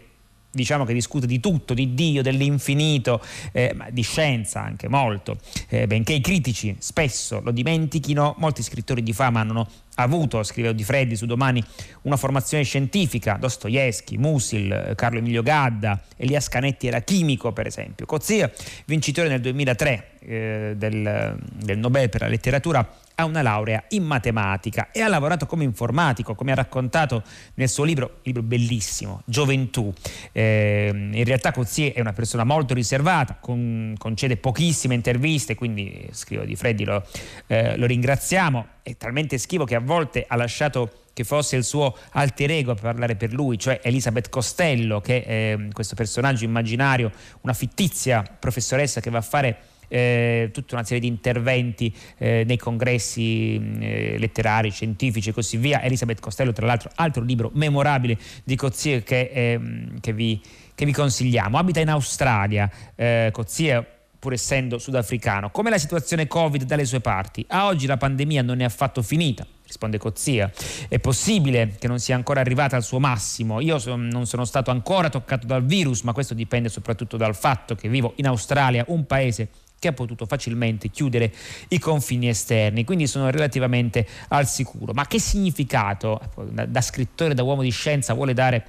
diciamo 0.56 0.86
che 0.86 0.94
discute 0.94 1.28
di 1.28 1.40
tutto, 1.40 1.74
di 1.74 1.94
Dio, 1.94 2.22
dell'infinito, 2.22 3.22
eh, 3.52 3.76
di 3.92 4.02
scienza 4.02 4.64
anche 4.64 4.88
molto, 4.88 5.38
eh, 5.68 5.86
benché 5.86 6.14
i 6.14 6.22
critici 6.22 6.76
spesso 6.80 7.42
lo 7.44 7.52
dimentichino, 7.52 8.36
molti 8.38 8.64
scrittori 8.64 9.04
di 9.04 9.14
fama 9.14 9.42
hanno 9.42 9.68
avuto, 9.96 10.44
scrive 10.44 10.74
Di 10.74 10.84
Freddi 10.84 11.16
su 11.16 11.26
domani, 11.26 11.64
una 12.04 12.18
formazione 12.18 12.64
scientifica, 12.64 13.38
Dostoevsky, 13.40 14.18
Musil, 14.18 14.94
Carlo 14.96 15.20
Emilio 15.20 15.42
Gadda, 15.42 16.02
Elias 16.18 16.50
Canetti 16.50 16.88
era 16.88 17.02
chimico 17.02 17.52
per 17.52 17.68
esempio. 17.68 18.06
Cozzia, 18.06 18.52
vincitore 18.86 19.28
nel 19.28 19.42
2003 19.42 20.10
eh, 20.20 20.74
del, 20.76 21.38
del 21.54 21.78
Nobel 21.78 22.10
per 22.10 22.22
la 22.22 22.28
letteratura, 22.28 22.88
ha 23.16 23.26
una 23.26 23.42
laurea 23.42 23.84
in 23.90 24.04
matematica 24.04 24.92
e 24.92 25.02
ha 25.02 25.08
lavorato 25.08 25.46
come 25.46 25.64
informatico, 25.64 26.36
come 26.36 26.52
ha 26.52 26.56
raccontato 26.56 27.24
nel 27.56 27.70
suo 27.70 27.84
libro, 27.84 28.20
libro 28.24 28.44
bellissimo, 28.44 29.22
Gioventù. 29.26 29.92
Eh, 30.32 30.92
in 30.94 31.24
realtà 31.24 31.52
Cozier 31.52 31.94
è 31.94 32.02
una 32.02 32.14
persona 32.14 32.44
molto 32.44 32.74
riservata, 32.74 33.38
con, 33.40 33.96
concede 33.98 34.38
pochissime 34.38 34.96
interviste, 34.96 35.56
quindi 35.56 36.08
scrivo 36.12 36.44
di 36.44 36.56
Freddi, 36.56 36.84
lo, 36.84 37.06
eh, 37.48 37.78
lo 37.78 37.86
ringraziamo, 37.86 38.68
è 38.82 38.96
talmente 38.98 39.38
schivo 39.38 39.66
che 39.66 39.76
a 39.76 39.80
volte 39.80 40.26
ha 40.28 40.36
lasciato 40.36 40.92
che 41.16 41.24
fosse 41.24 41.56
il 41.56 41.64
suo 41.64 41.96
alter 42.12 42.52
ego 42.52 42.72
a 42.72 42.76
parlare 42.76 43.16
per 43.16 43.32
lui, 43.32 43.58
cioè 43.58 43.80
Elisabeth 43.82 44.28
Costello, 44.28 45.00
che 45.00 45.24
è 45.24 45.56
eh, 45.58 45.70
questo 45.72 45.96
personaggio 45.96 46.44
immaginario, 46.44 47.10
una 47.42 47.54
fittizia 47.54 48.22
professoressa 48.38 49.00
che 49.00 49.10
va 49.10 49.20
a 49.20 49.22
fare 49.22 49.58
eh, 49.96 50.50
tutta 50.52 50.76
una 50.76 50.84
serie 50.84 51.00
di 51.00 51.08
interventi 51.08 51.94
eh, 52.18 52.44
nei 52.46 52.58
congressi 52.58 53.56
eh, 53.80 54.18
letterari, 54.20 54.70
scientifici 54.70 55.30
e 55.30 55.32
così 55.32 55.56
via. 55.56 55.82
Elisabeth 55.82 56.20
Costello, 56.20 56.52
tra 56.52 56.66
l'altro, 56.66 56.92
altro 56.96 57.24
libro 57.24 57.50
memorabile 57.54 58.18
di 58.44 58.58
Cozier 58.58 59.04
che, 59.04 59.32
ehm, 59.34 60.02
che, 60.02 60.12
vi, 60.12 60.42
che 60.76 60.86
vi, 60.86 60.92
consigliamo. 60.92 61.58
Abita 61.58 61.80
in 61.80 61.90
Australia, 61.90 62.70
eh, 62.94 63.30
Cozier 63.32 63.86
pur 64.20 64.34
essendo 64.34 64.80
sudafricano. 64.80 65.50
Come 65.50 65.70
la 65.70 65.78
situazione 65.78 66.28
Covid 66.28 66.64
dalle 66.64 66.84
sue 66.84 67.00
parti? 67.00 67.46
A 67.48 67.68
oggi 67.68 67.86
la 67.86 67.98
pandemia 67.98 68.42
non 68.42 68.60
è 68.60 68.66
affatto 68.66 69.02
finita 69.02 69.48
risponde 69.66 69.98
Cozzia. 69.98 70.52
È 70.88 71.00
possibile 71.00 71.76
che 71.80 71.88
non 71.88 72.00
sia 72.00 72.16
ancora 72.16 72.40
arrivata 72.40 72.76
al 72.76 72.84
suo 72.84 73.00
massimo. 73.00 73.60
Io 73.60 73.80
son, 73.80 74.08
non 74.08 74.26
sono 74.26 74.46
stato 74.46 74.72
ancora 74.72 75.10
toccato 75.10 75.46
dal 75.48 75.66
virus, 75.66 76.02
ma 76.02 76.14
questo 76.14 76.34
dipende 76.34 76.70
soprattutto 76.70 77.18
dal 77.18 77.36
fatto 77.36 77.76
che 77.76 77.90
vivo 77.90 78.14
in 78.18 78.28
Australia, 78.28 78.86
un 78.88 79.06
paese 79.06 79.50
che 79.78 79.90
ha 79.90 79.94
potuto 79.94 80.26
facilmente 80.26 80.90
chiudere 80.90 81.32
i 81.68 81.80
confini 81.80 82.30
esterni, 82.30 82.84
quindi 82.86 83.08
sono 83.08 83.30
relativamente 83.30 84.08
al 84.30 84.48
sicuro. 84.48 84.94
Ma 84.94 85.06
che 85.06 85.20
significato 85.20 86.20
da, 86.50 86.66
da 86.66 86.82
scrittore, 86.82 87.34
da 87.34 87.44
uomo 87.44 87.62
di 87.62 87.72
scienza 87.72 88.14
vuole 88.14 88.34
dare 88.34 88.68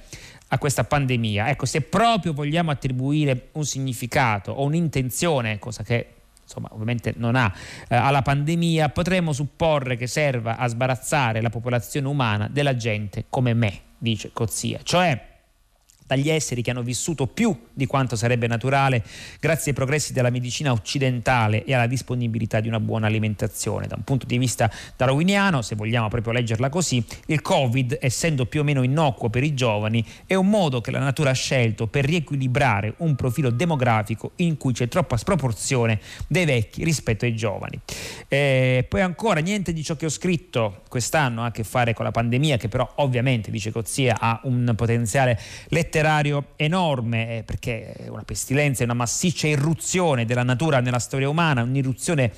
a 0.49 0.57
questa 0.57 0.83
pandemia? 0.83 1.49
Ecco, 1.49 1.65
se 1.65 1.81
proprio 1.81 2.33
vogliamo 2.33 2.71
attribuire 2.71 3.49
un 3.53 3.65
significato 3.65 4.51
o 4.51 4.63
un'intenzione, 4.63 5.59
cosa 5.59 5.83
che 5.83 6.16
insomma 6.47 6.69
ovviamente 6.71 7.13
non 7.17 7.35
ha 7.35 7.53
eh, 7.89 7.95
alla 7.95 8.21
pandemia, 8.21 8.89
potremmo 8.89 9.33
supporre 9.33 9.97
che 9.97 10.07
serva 10.07 10.55
a 10.55 10.67
sbarazzare 10.67 11.41
la 11.41 11.49
popolazione 11.49 12.07
umana 12.07 12.47
della 12.47 12.75
gente 12.75 13.25
come 13.29 13.53
me, 13.53 13.79
dice 13.97 14.31
Cozzia, 14.31 14.79
cioè 14.81 15.35
dagli 16.07 16.29
esseri 16.29 16.61
che 16.61 16.71
hanno 16.71 16.81
vissuto 16.81 17.27
più 17.27 17.55
di 17.73 17.85
quanto 17.85 18.15
sarebbe 18.15 18.47
naturale 18.47 19.03
grazie 19.39 19.71
ai 19.71 19.77
progressi 19.77 20.13
della 20.13 20.29
medicina 20.29 20.71
occidentale 20.71 21.65
e 21.65 21.73
alla 21.73 21.85
disponibilità 21.85 22.61
di 22.61 22.69
una 22.69 22.79
buona 22.79 23.07
alimentazione. 23.07 23.87
Da 23.87 23.95
un 23.97 24.03
punto 24.03 24.25
di 24.25 24.37
vista 24.37 24.71
darwiniano, 24.95 25.61
se 25.61 25.75
vogliamo 25.75 26.07
proprio 26.07 26.31
leggerla 26.31 26.69
così, 26.69 27.03
il 27.25 27.41
Covid, 27.41 27.97
essendo 27.99 28.45
più 28.45 28.61
o 28.61 28.63
meno 28.63 28.83
innocuo 28.83 29.29
per 29.29 29.43
i 29.43 29.53
giovani, 29.53 30.03
è 30.25 30.35
un 30.35 30.47
modo 30.47 30.79
che 30.79 30.91
la 30.91 30.99
natura 30.99 31.31
ha 31.31 31.33
scelto 31.33 31.87
per 31.87 32.05
riequilibrare 32.05 32.93
un 32.97 33.15
profilo 33.15 33.49
demografico 33.49 34.31
in 34.37 34.55
cui 34.55 34.71
c'è 34.71 34.87
troppa 34.87 35.17
sproporzione 35.17 35.99
dei 36.27 36.45
vecchi 36.45 36.85
rispetto 36.85 37.25
ai 37.25 37.35
giovani. 37.35 37.79
E 38.29 38.85
poi 38.87 39.01
ancora 39.01 39.41
niente 39.41 39.73
di 39.73 39.83
ciò 39.83 39.95
che 39.97 40.05
ho 40.05 40.09
scritto 40.09 40.83
quest'anno 40.87 41.43
ha 41.43 41.47
a 41.47 41.51
che 41.51 41.65
fare 41.65 41.93
con 41.93 42.05
la 42.05 42.11
pandemia, 42.11 42.55
che 42.55 42.69
però 42.69 42.89
ovviamente, 42.95 43.51
dice 43.51 43.71
Cozzia, 43.71 44.17
ha 44.19 44.39
un 44.43 44.71
potenziale 44.75 45.37
letterario 45.67 45.95
letterario 45.97 46.49
enorme, 46.57 47.37
eh, 47.37 47.43
perché 47.43 47.93
è 47.93 48.07
una 48.07 48.23
pestilenza, 48.23 48.81
è 48.81 48.85
una 48.85 48.93
massiccia 48.93 49.47
irruzione 49.47 50.25
della 50.25 50.43
natura 50.43 50.79
nella 50.79 50.99
storia 50.99 51.27
umana, 51.27 51.63
un'irruzione 51.63 52.31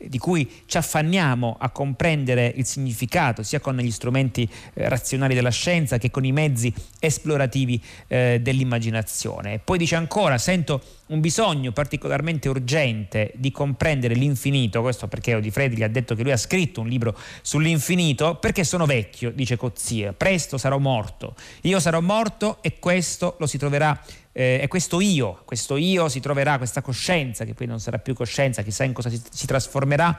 di 0.00 0.18
cui 0.18 0.48
ci 0.66 0.76
affanniamo 0.76 1.56
a 1.58 1.70
comprendere 1.70 2.52
il 2.54 2.64
significato 2.64 3.42
sia 3.42 3.58
con 3.58 3.76
gli 3.78 3.90
strumenti 3.90 4.48
eh, 4.74 4.88
razionali 4.88 5.34
della 5.34 5.50
scienza 5.50 5.98
che 5.98 6.10
con 6.10 6.24
i 6.24 6.30
mezzi 6.32 6.72
esplorativi 7.00 7.82
eh, 8.06 8.38
dell'immaginazione. 8.40 9.54
E 9.54 9.58
poi 9.58 9.78
dice 9.78 9.96
ancora, 9.96 10.38
sento 10.38 10.82
un 11.08 11.20
bisogno 11.20 11.72
particolarmente 11.72 12.48
urgente 12.48 13.32
di 13.34 13.50
comprendere 13.50 14.14
l'infinito, 14.14 14.80
questo 14.80 15.08
perché 15.08 15.34
Odifredi 15.34 15.76
gli 15.76 15.82
ha 15.82 15.88
detto 15.88 16.14
che 16.14 16.22
lui 16.22 16.32
ha 16.32 16.36
scritto 16.36 16.80
un 16.80 16.88
libro 16.88 17.16
sull'infinito, 17.42 18.36
perché 18.36 18.64
sono 18.64 18.86
vecchio, 18.86 19.30
dice 19.30 19.56
Cozzia, 19.56 20.12
presto 20.12 20.58
sarò 20.58 20.78
morto, 20.78 21.34
io 21.62 21.80
sarò 21.80 22.00
morto 22.00 22.58
e 22.62 22.78
questo 22.78 23.36
lo 23.38 23.46
si 23.46 23.58
troverà 23.58 24.00
eh, 24.38 24.60
è 24.60 24.68
questo 24.68 25.00
io, 25.00 25.42
questo 25.44 25.76
io 25.76 26.08
si 26.08 26.20
troverà, 26.20 26.58
questa 26.58 26.80
coscienza, 26.80 27.44
che 27.44 27.54
poi 27.54 27.66
non 27.66 27.80
sarà 27.80 27.98
più 27.98 28.14
coscienza, 28.14 28.62
chissà 28.62 28.84
in 28.84 28.92
cosa 28.92 29.10
si, 29.10 29.20
si 29.30 29.46
trasformerà, 29.46 30.16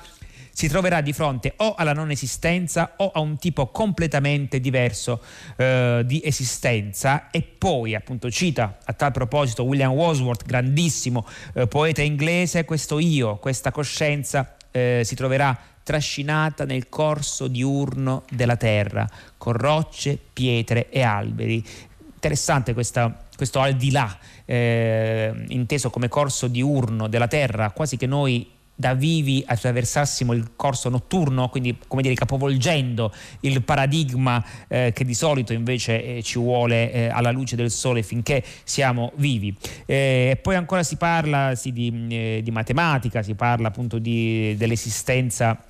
si 0.52 0.68
troverà 0.68 1.02
di 1.02 1.14
fronte 1.14 1.54
o 1.58 1.76
alla 1.76 1.94
non 1.94 2.12
esistenza 2.12 2.94
o 2.98 3.12
a 3.14 3.20
un 3.20 3.38
tipo 3.38 3.68
completamente 3.68 4.60
diverso 4.60 5.22
eh, 5.56 6.04
di 6.06 6.22
esistenza 6.24 7.30
e 7.32 7.42
poi 7.42 7.96
appunto 7.96 8.30
cita 8.30 8.78
a 8.84 8.94
tal 8.94 9.12
proposito 9.12 9.64
William 9.64 9.92
Wordsworth, 9.92 10.46
grandissimo 10.46 11.26
eh, 11.54 11.68
poeta 11.68 12.02
inglese, 12.02 12.66
questo 12.66 13.00
io, 13.00 13.38
questa 13.38 13.72
coscienza 13.72 14.56
eh, 14.72 15.02
si 15.04 15.16
troverà 15.16 15.58
trascinata 15.84 16.66
nel 16.66 16.90
corso 16.90 17.48
diurno 17.48 18.24
della 18.30 18.58
terra 18.58 19.10
con 19.38 19.54
rocce, 19.54 20.20
pietre 20.32 20.90
e 20.90 21.02
alberi. 21.02 21.66
Interessante 22.14 22.74
questa 22.74 23.28
questo 23.40 23.62
al 23.62 23.76
di 23.76 23.92
là, 23.92 24.18
eh, 24.44 25.34
inteso 25.48 25.90
come 25.90 26.10
corso 26.10 26.48
diurno 26.48 27.08
della 27.08 27.30
Terra, 27.30 27.72
quasi 27.72 27.96
che 27.96 28.06
noi 28.06 28.46
da 28.80 28.94
vivi 28.94 29.44
attraversassimo 29.46 30.32
il 30.32 30.52
corso 30.56 30.88
notturno, 30.88 31.50
quindi 31.50 31.78
come 31.86 32.02
dire 32.02 32.14
capovolgendo 32.14 33.12
il 33.42 33.62
paradigma 33.62 34.42
eh, 34.70 34.94
che 34.96 35.04
di 35.04 35.14
solito 35.14 35.52
invece 35.52 36.02
eh, 36.02 36.24
ci 36.24 36.40
vuole 36.40 36.90
eh, 36.90 37.08
alla 37.10 37.32
luce 37.32 37.58
del 37.58 37.72
sole 37.72 38.04
finché 38.04 38.42
siamo 38.64 39.12
vivi. 39.16 39.54
Eh, 39.86 40.30
e 40.32 40.40
poi 40.42 40.56
ancora 40.56 40.84
si 40.84 40.96
parla 40.96 41.56
sì, 41.56 41.74
di, 41.74 42.08
eh, 42.10 42.40
di, 42.42 42.52
matematica, 42.52 43.22
si 43.22 43.34
parla 43.34 43.68
appunto 43.68 44.00
di, 44.00 44.56
dell'esistenza 44.56 45.62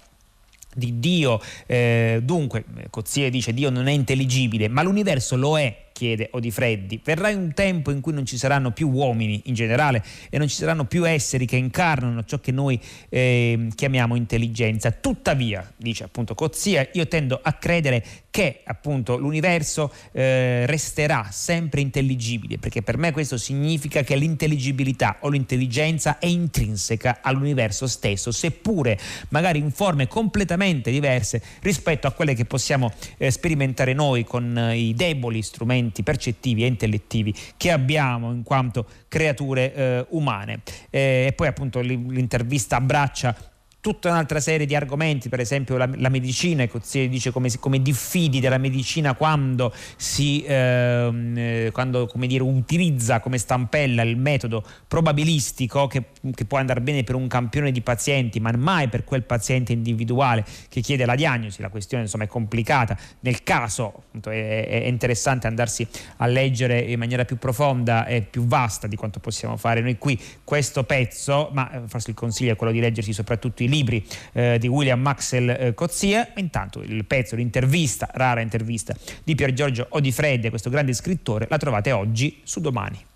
di 0.75 0.99
Dio, 0.99 1.41
eh, 1.65 2.19
dunque 2.21 2.63
Cozier 2.91 3.31
dice 3.31 3.55
Dio 3.55 3.71
non 3.71 3.87
è 3.87 3.91
intelligibile, 3.91 4.67
ma 4.67 4.83
l'universo 4.83 5.35
lo 5.35 5.57
è 5.57 5.88
chiede 5.99 6.29
Odifreddi. 6.31 7.01
Verrà 7.03 7.27
un 7.27 7.51
tempo 7.53 7.91
in 7.91 7.99
cui 7.99 8.13
non 8.13 8.25
ci 8.25 8.37
saranno 8.37 8.71
più 8.71 8.89
uomini 8.89 9.41
in 9.45 9.53
generale 9.53 10.01
e 10.29 10.37
non 10.37 10.47
ci 10.47 10.55
saranno 10.55 10.85
più 10.85 11.05
esseri 11.05 11.45
che 11.45 11.57
incarnano 11.57 12.23
ciò 12.23 12.39
che 12.39 12.53
noi 12.53 12.79
eh, 13.09 13.67
chiamiamo 13.75 14.15
intelligenza. 14.15 14.91
Tuttavia, 14.91 15.69
dice 15.75 16.05
appunto 16.05 16.35
Cozzia, 16.35 16.87
io 16.93 17.05
tendo 17.09 17.37
a 17.43 17.51
credere 17.51 18.05
che 18.29 18.61
appunto 18.63 19.17
l'universo 19.17 19.91
eh, 20.13 20.65
resterà 20.67 21.27
sempre 21.31 21.81
intelligibile, 21.81 22.59
perché 22.59 22.81
per 22.81 22.97
me 22.97 23.11
questo 23.11 23.35
significa 23.35 24.01
che 24.01 24.15
l'intelligibilità 24.15 25.17
o 25.21 25.29
l'intelligenza 25.29 26.17
è 26.17 26.27
intrinseca 26.27 27.19
all'universo 27.21 27.87
stesso, 27.87 28.31
seppure 28.31 28.97
magari 29.29 29.59
in 29.59 29.71
forme 29.71 30.07
completamente 30.07 30.91
diverse 30.91 31.41
rispetto 31.61 32.07
a 32.07 32.11
quelle 32.11 32.35
che 32.35 32.45
possiamo 32.45 32.93
eh, 33.17 33.31
sperimentare 33.31 33.91
noi 33.91 34.23
con 34.23 34.57
eh, 34.57 34.77
i 34.77 34.93
deboli 34.93 35.41
strumenti 35.41 35.87
strumenti 35.89 36.03
percettivi 36.03 36.63
e 36.63 36.67
intellettivi 36.67 37.33
che 37.57 37.71
abbiamo 37.71 38.31
in 38.31 38.43
quanto 38.43 38.85
creature 39.07 39.73
eh, 39.73 40.05
umane. 40.09 40.61
Eh, 40.89 41.25
e 41.27 41.33
poi 41.33 41.47
appunto 41.47 41.79
l'intervista 41.79 42.77
abbraccia 42.77 43.35
tutta 43.81 44.09
un'altra 44.09 44.41
serie 44.41 44.65
di 44.65 44.75
argomenti, 44.75 45.29
per 45.29 45.39
esempio 45.39 45.77
la, 45.77 45.89
la 45.95 46.09
medicina, 46.09 46.67
si 46.81 47.07
dice 47.07 47.31
come, 47.31 47.49
come, 47.59 47.81
diffidi 47.81 48.41
della 48.41 48.57
medicina 48.57 49.13
quando 49.13 49.73
si 49.95 50.43
ehm, 50.45 51.37
eh, 51.37 51.69
quando, 51.71 52.05
come 52.07 52.27
dire, 52.27 52.43
utilizza 52.43 53.21
come 53.21 53.37
stampella 53.37 54.01
il 54.01 54.17
metodo 54.17 54.65
probabilistico 54.87 55.87
che, 55.87 56.05
che, 56.35 56.45
può 56.45 56.57
andare 56.57 56.81
bene 56.81 57.03
per 57.03 57.15
un 57.15 57.27
campione 57.27 57.71
di 57.71 57.81
pazienti, 57.81 58.41
ma 58.41 58.51
mai 58.51 58.89
per 58.89 59.05
quel 59.05 59.23
paziente 59.23 59.71
individuale 59.71 60.43
che 60.67 60.81
chiede 60.81 61.05
la 61.05 61.15
diagnosi. 61.15 61.61
La 61.61 61.69
questione 61.69 62.03
insomma 62.03 62.25
è 62.25 62.27
complicata. 62.27 62.97
Nel 63.21 63.43
caso 63.43 64.03
appunto, 64.07 64.29
è, 64.29 64.67
è 64.67 64.87
interessante 64.87 65.47
andarsi 65.47 65.87
a 66.17 66.25
leggere 66.25 66.79
in 66.81 66.99
maniera 66.99 67.23
più 67.23 67.37
profonda 67.37 68.05
e 68.05 68.21
più 68.21 68.45
vasta 68.45 68.87
di 68.87 68.97
quanto 68.97 69.19
possiamo 69.19 69.55
fare 69.55 69.79
noi 69.79 69.97
qui 69.97 70.19
questo 70.43 70.83
pezzo, 70.83 71.49
ma 71.53 71.71
eh, 71.71 71.81
forse 71.87 72.09
il 72.09 72.15
consiglio 72.15 72.51
è 72.51 72.55
quello 72.57 72.73
di 72.73 72.81
leggersi 72.81 73.13
soprattutto 73.13 73.63
i 73.63 73.67
libri 73.69 74.05
eh, 74.33 74.57
di 74.59 74.67
William 74.67 74.99
Maxwell 74.99 75.49
eh, 75.49 75.73
Cozzia. 75.73 76.33
Intanto 76.35 76.81
il 76.81 77.05
pezzo, 77.05 77.35
l'intervista, 77.35 78.09
rara 78.11 78.41
intervista 78.41 78.95
di 79.23 79.35
Pier 79.35 79.53
Giorgio 79.53 79.87
Odifredde, 79.89 80.49
questo 80.49 80.69
grande 80.69 80.93
scrittore, 80.93 81.47
la 81.49 81.57
trovate 81.57 81.91
oggi 81.91 82.41
su 82.43 82.59
Domani. 82.59 83.08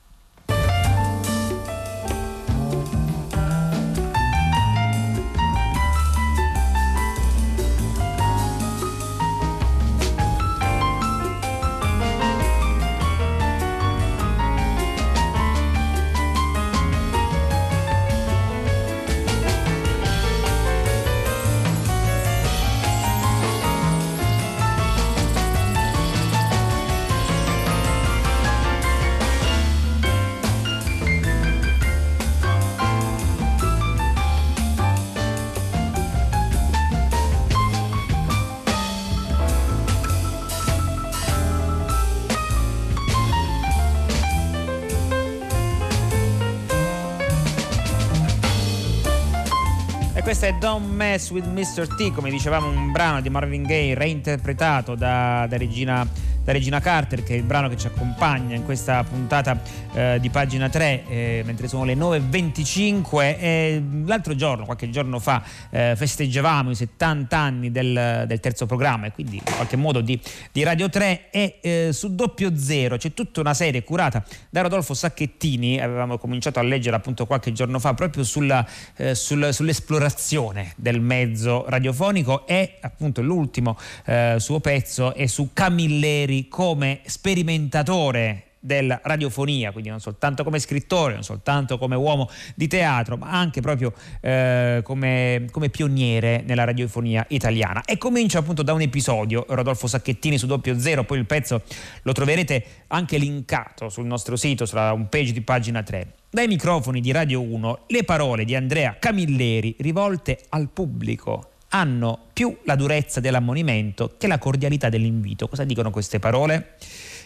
Questo 50.43 50.57
è 50.57 50.59
Don't 50.59 50.91
Mess 50.91 51.29
with 51.29 51.45
Mr. 51.45 51.87
T, 51.87 52.11
come 52.11 52.29
dicevamo, 52.29 52.67
un 52.67 52.91
brano 52.91 53.21
di 53.21 53.29
Marvin 53.29 53.63
Gaye 53.63 53.93
reinterpretato 53.93 54.93
da, 54.93 55.47
da 55.47 55.55
Regina 55.55 56.05
da 56.43 56.51
Regina 56.51 56.79
Carter, 56.79 57.23
che 57.23 57.35
è 57.35 57.37
il 57.37 57.43
brano 57.43 57.69
che 57.69 57.77
ci 57.77 57.87
accompagna 57.87 58.55
in 58.55 58.65
questa 58.65 59.03
puntata 59.03 59.61
eh, 59.93 60.17
di 60.19 60.29
pagina 60.29 60.67
3, 60.67 61.07
eh, 61.07 61.41
mentre 61.45 61.67
sono 61.67 61.85
le 61.85 61.95
9.25. 61.95 63.37
E 63.39 63.83
l'altro 64.05 64.35
giorno, 64.35 64.65
qualche 64.65 64.89
giorno 64.89 65.19
fa, 65.19 65.41
eh, 65.69 65.93
festeggiavamo 65.95 66.71
i 66.71 66.75
70 66.75 67.37
anni 67.37 67.71
del, 67.71 68.25
del, 68.27 68.39
terzo 68.39 68.65
programma, 68.65 69.07
e 69.07 69.11
quindi 69.11 69.37
in 69.37 69.55
qualche 69.55 69.77
modo 69.77 70.01
di, 70.01 70.19
di 70.51 70.63
Radio 70.63 70.89
3. 70.89 71.29
E 71.31 71.59
eh, 71.61 71.89
su 71.93 72.13
doppio 72.13 72.57
zero 72.57 72.97
c'è 72.97 73.13
tutta 73.13 73.39
una 73.39 73.53
serie 73.53 73.83
curata 73.83 74.23
da 74.49 74.61
Rodolfo 74.61 74.93
Sacchettini. 74.93 75.79
Avevamo 75.79 76.17
cominciato 76.17 76.59
a 76.59 76.63
leggere 76.63 76.95
appunto 76.97 77.25
qualche 77.25 77.53
giorno 77.53 77.79
fa 77.79 77.93
proprio 77.93 78.23
sulla, 78.25 78.65
eh, 78.97 79.15
sul, 79.15 79.53
sull'esplorazione 79.53 80.73
del 80.75 80.99
mezzo 80.99 81.65
radiofonico. 81.69 82.45
E 82.47 82.79
appunto 82.81 83.21
l'ultimo 83.21 83.77
eh, 84.05 84.35
suo 84.39 84.59
pezzo 84.59 85.13
è 85.13 85.25
su 85.25 85.51
Camilleri 85.53 86.32
Ferri 86.33 86.47
come 86.47 87.01
sperimentatore 87.05 88.45
della 88.63 89.01
radiofonia, 89.03 89.73
quindi 89.73 89.89
non 89.89 89.99
soltanto 89.99 90.45
come 90.45 90.57
scrittore, 90.57 91.13
non 91.13 91.23
soltanto 91.23 91.77
come 91.77 91.97
uomo 91.97 92.29
di 92.55 92.67
teatro, 92.67 93.17
ma 93.17 93.29
anche 93.31 93.59
proprio 93.59 93.91
eh, 94.21 94.79
come, 94.83 95.47
come, 95.51 95.69
pioniere 95.69 96.43
nella 96.47 96.63
radiofonia 96.63 97.25
italiana. 97.27 97.83
E 97.83 97.97
comincia 97.97 98.39
appunto 98.39 98.63
da 98.63 98.71
un 98.71 98.79
episodio, 98.79 99.45
Rodolfo 99.49 99.87
Sacchettini 99.87 100.37
su 100.37 100.47
doppio 100.47 100.79
zero, 100.79 101.03
poi 101.03 101.17
il 101.17 101.25
pezzo 101.25 101.61
lo 102.03 102.13
troverete 102.13 102.65
anche 102.87 103.17
linkato 103.17 103.89
sul 103.89 104.05
nostro 104.05 104.37
sito, 104.37 104.65
sulla 104.65 104.93
un 104.93 105.09
page 105.09 105.33
di 105.33 105.41
pagina 105.41 105.83
3. 105.83 106.13
Dai 106.29 106.47
microfoni 106.47 107.01
di 107.01 107.11
Radio 107.11 107.41
1 107.41 107.79
le 107.87 108.03
parole 108.05 108.45
di 108.45 108.55
Andrea 108.55 108.95
Camilleri 108.97 109.75
rivolte 109.79 110.39
al 110.49 110.69
pubblico 110.69 111.49
hanno 111.75 112.27
più 112.33 112.55
la 112.63 112.75
durezza 112.75 113.19
dell'ammonimento 113.19 114.15
che 114.17 114.27
la 114.27 114.37
cordialità 114.37 114.89
dell'invito. 114.89 115.47
Cosa 115.47 115.63
dicono 115.63 115.89
queste 115.89 116.19
parole? 116.19 116.75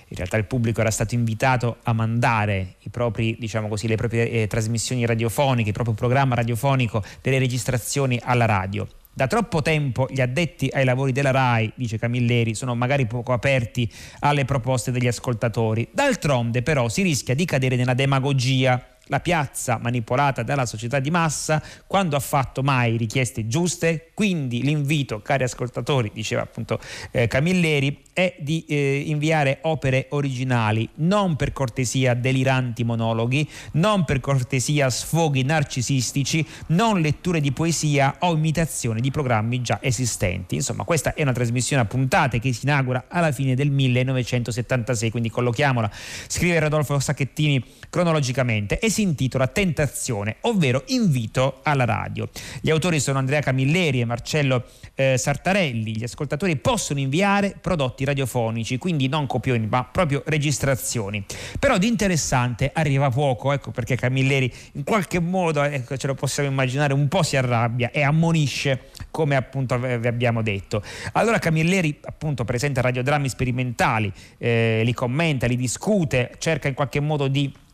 In 0.10 0.16
realtà 0.16 0.38
il 0.38 0.46
pubblico 0.46 0.80
era 0.80 0.90
stato 0.90 1.16
invitato 1.16 1.78
a 1.84 1.92
mandare 1.92 2.76
propri, 2.90 3.36
diciamo 3.38 3.68
così, 3.68 3.88
le 3.88 3.98
proprie 3.98 4.30
eh, 4.30 4.48
trasmissioni 4.48 5.06
radiofoniche, 5.06 5.68
il 5.68 5.74
proprio 5.74 5.96
programma 5.96 6.36
radiofonico, 6.36 7.04
delle 7.22 7.40
registrazioni 7.40 8.18
alla 8.24 8.46
radio. 8.46 8.88
Da 9.12 9.28
troppo 9.28 9.62
tempo 9.62 10.08
gli 10.10 10.22
addetti 10.22 10.70
ai 10.72 10.86
lavori 10.86 11.12
della 11.12 11.32
RAI, 11.32 11.74
dice 11.76 11.98
Camilleri, 11.98 12.56
sono 12.56 12.74
magari 12.76 13.06
poco 13.06 13.34
aperti 13.34 13.92
alle 14.20 14.46
proposte 14.46 14.92
degli 14.92 15.08
ascoltatori. 15.08 15.90
D'altronde 15.92 16.62
però 16.62 16.88
si 16.88 17.02
rischia 17.02 17.36
di 17.36 17.44
cadere 17.44 17.76
nella 17.76 17.96
demagogia 17.96 18.97
la 19.08 19.20
piazza 19.20 19.78
manipolata 19.82 20.44
dalla 20.44 20.66
società 20.66 21.00
di 21.00 21.10
massa 21.10 21.62
quando 21.86 22.16
ha 22.16 22.20
fatto 22.20 22.64
mai 22.64 22.98
richieste 22.98 23.48
giuste. 23.48 24.12
Quindi 24.14 24.62
l'invito, 24.62 25.22
cari 25.22 25.44
ascoltatori, 25.44 26.12
diceva 26.14 26.42
appunto 26.42 26.80
eh, 27.12 27.28
Camilleri, 27.28 28.06
è 28.18 28.36
di 28.40 28.66
eh, 28.68 29.04
inviare 29.06 29.60
opere 29.62 30.08
originali, 30.10 30.90
non 30.96 31.36
per 31.36 31.54
cortesia 31.54 32.16
deliranti 32.16 32.84
monologhi, 32.84 33.48
non 33.74 34.06
per 34.06 34.20
cortesia 34.22 34.90
sfoghi 34.90 35.44
narcisistici, 35.44 36.44
non 36.68 37.00
letture 37.00 37.40
di 37.40 37.52
poesia 37.52 38.16
o 38.22 38.34
imitazioni 38.34 39.02
di 39.02 39.12
programmi 39.12 39.62
già 39.62 39.78
esistenti. 39.82 40.56
Insomma, 40.56 40.84
questa 40.84 41.14
è 41.14 41.22
una 41.22 41.32
trasmissione 41.32 41.84
a 41.84 41.86
puntate 41.86 42.40
che 42.40 42.52
si 42.54 42.66
inaugura 42.66 43.06
alla 43.08 43.32
fine 43.32 43.54
del 43.54 43.70
1976, 43.70 45.12
quindi 45.12 45.30
collochiamola, 45.30 45.92
scrive 46.28 46.58
Rodolfo 46.58 46.98
Sacchettini 47.00 47.64
cronologicamente 47.90 48.80
e 48.80 48.90
si 48.98 49.04
intitola 49.04 49.46
Tentazione, 49.46 50.38
ovvero 50.42 50.82
invito 50.88 51.60
alla 51.62 51.86
radio. 51.86 52.28
Gli 52.62 52.72
autori 52.72 53.00
sono 53.00 53.20
Andrea 53.20 53.42
Camilleri 53.42 54.02
e 54.02 54.06
Marcello 54.06 54.66
eh, 54.96 55.20
Sartarelli. 55.20 55.96
Gli 55.96 56.04
ascoltatori 56.04 56.56
possono 56.56 57.00
inviare 57.00 57.56
prodotti 57.62 58.06
radiofonici, 58.06 58.80
quindi 58.80 59.08
non 59.08 59.28
copioni, 59.28 59.68
ma 59.68 59.84
proprio 59.84 60.24
registrazioni. 60.26 61.24
Però 61.60 61.78
di 61.78 61.86
interessante 61.86 62.72
arriva 62.74 63.12
poco, 63.12 63.52
ecco 63.52 63.70
perché 63.70 63.96
Camilleri 63.96 64.52
in 64.74 64.84
qualche 64.84 65.20
modo, 65.20 65.62
ecco, 65.62 65.96
ce 65.96 66.08
lo 66.08 66.16
possiamo 66.16 66.50
immaginare, 66.50 66.96
un 66.96 67.08
po' 67.08 67.22
si 67.22 67.38
arrabbia 67.38 67.92
e 67.92 68.02
ammonisce, 68.02 68.86
come 69.12 69.36
appunto 69.36 69.78
vi 69.78 70.08
abbiamo 70.08 70.42
detto. 70.42 70.82
Allora 71.12 71.38
Camilleri 71.38 72.00
appunto 72.02 72.46
presenta 72.46 72.82
radiodrammi 72.82 73.30
sperimentali, 73.30 74.12
eh, 74.40 74.82
li 74.84 74.94
commenta, 74.96 75.46
li 75.46 75.56
discute, 75.56 76.32
cerca 76.40 76.68
in 76.68 76.74
qualche 76.74 77.00
modo 77.00 77.28
di 77.28 77.66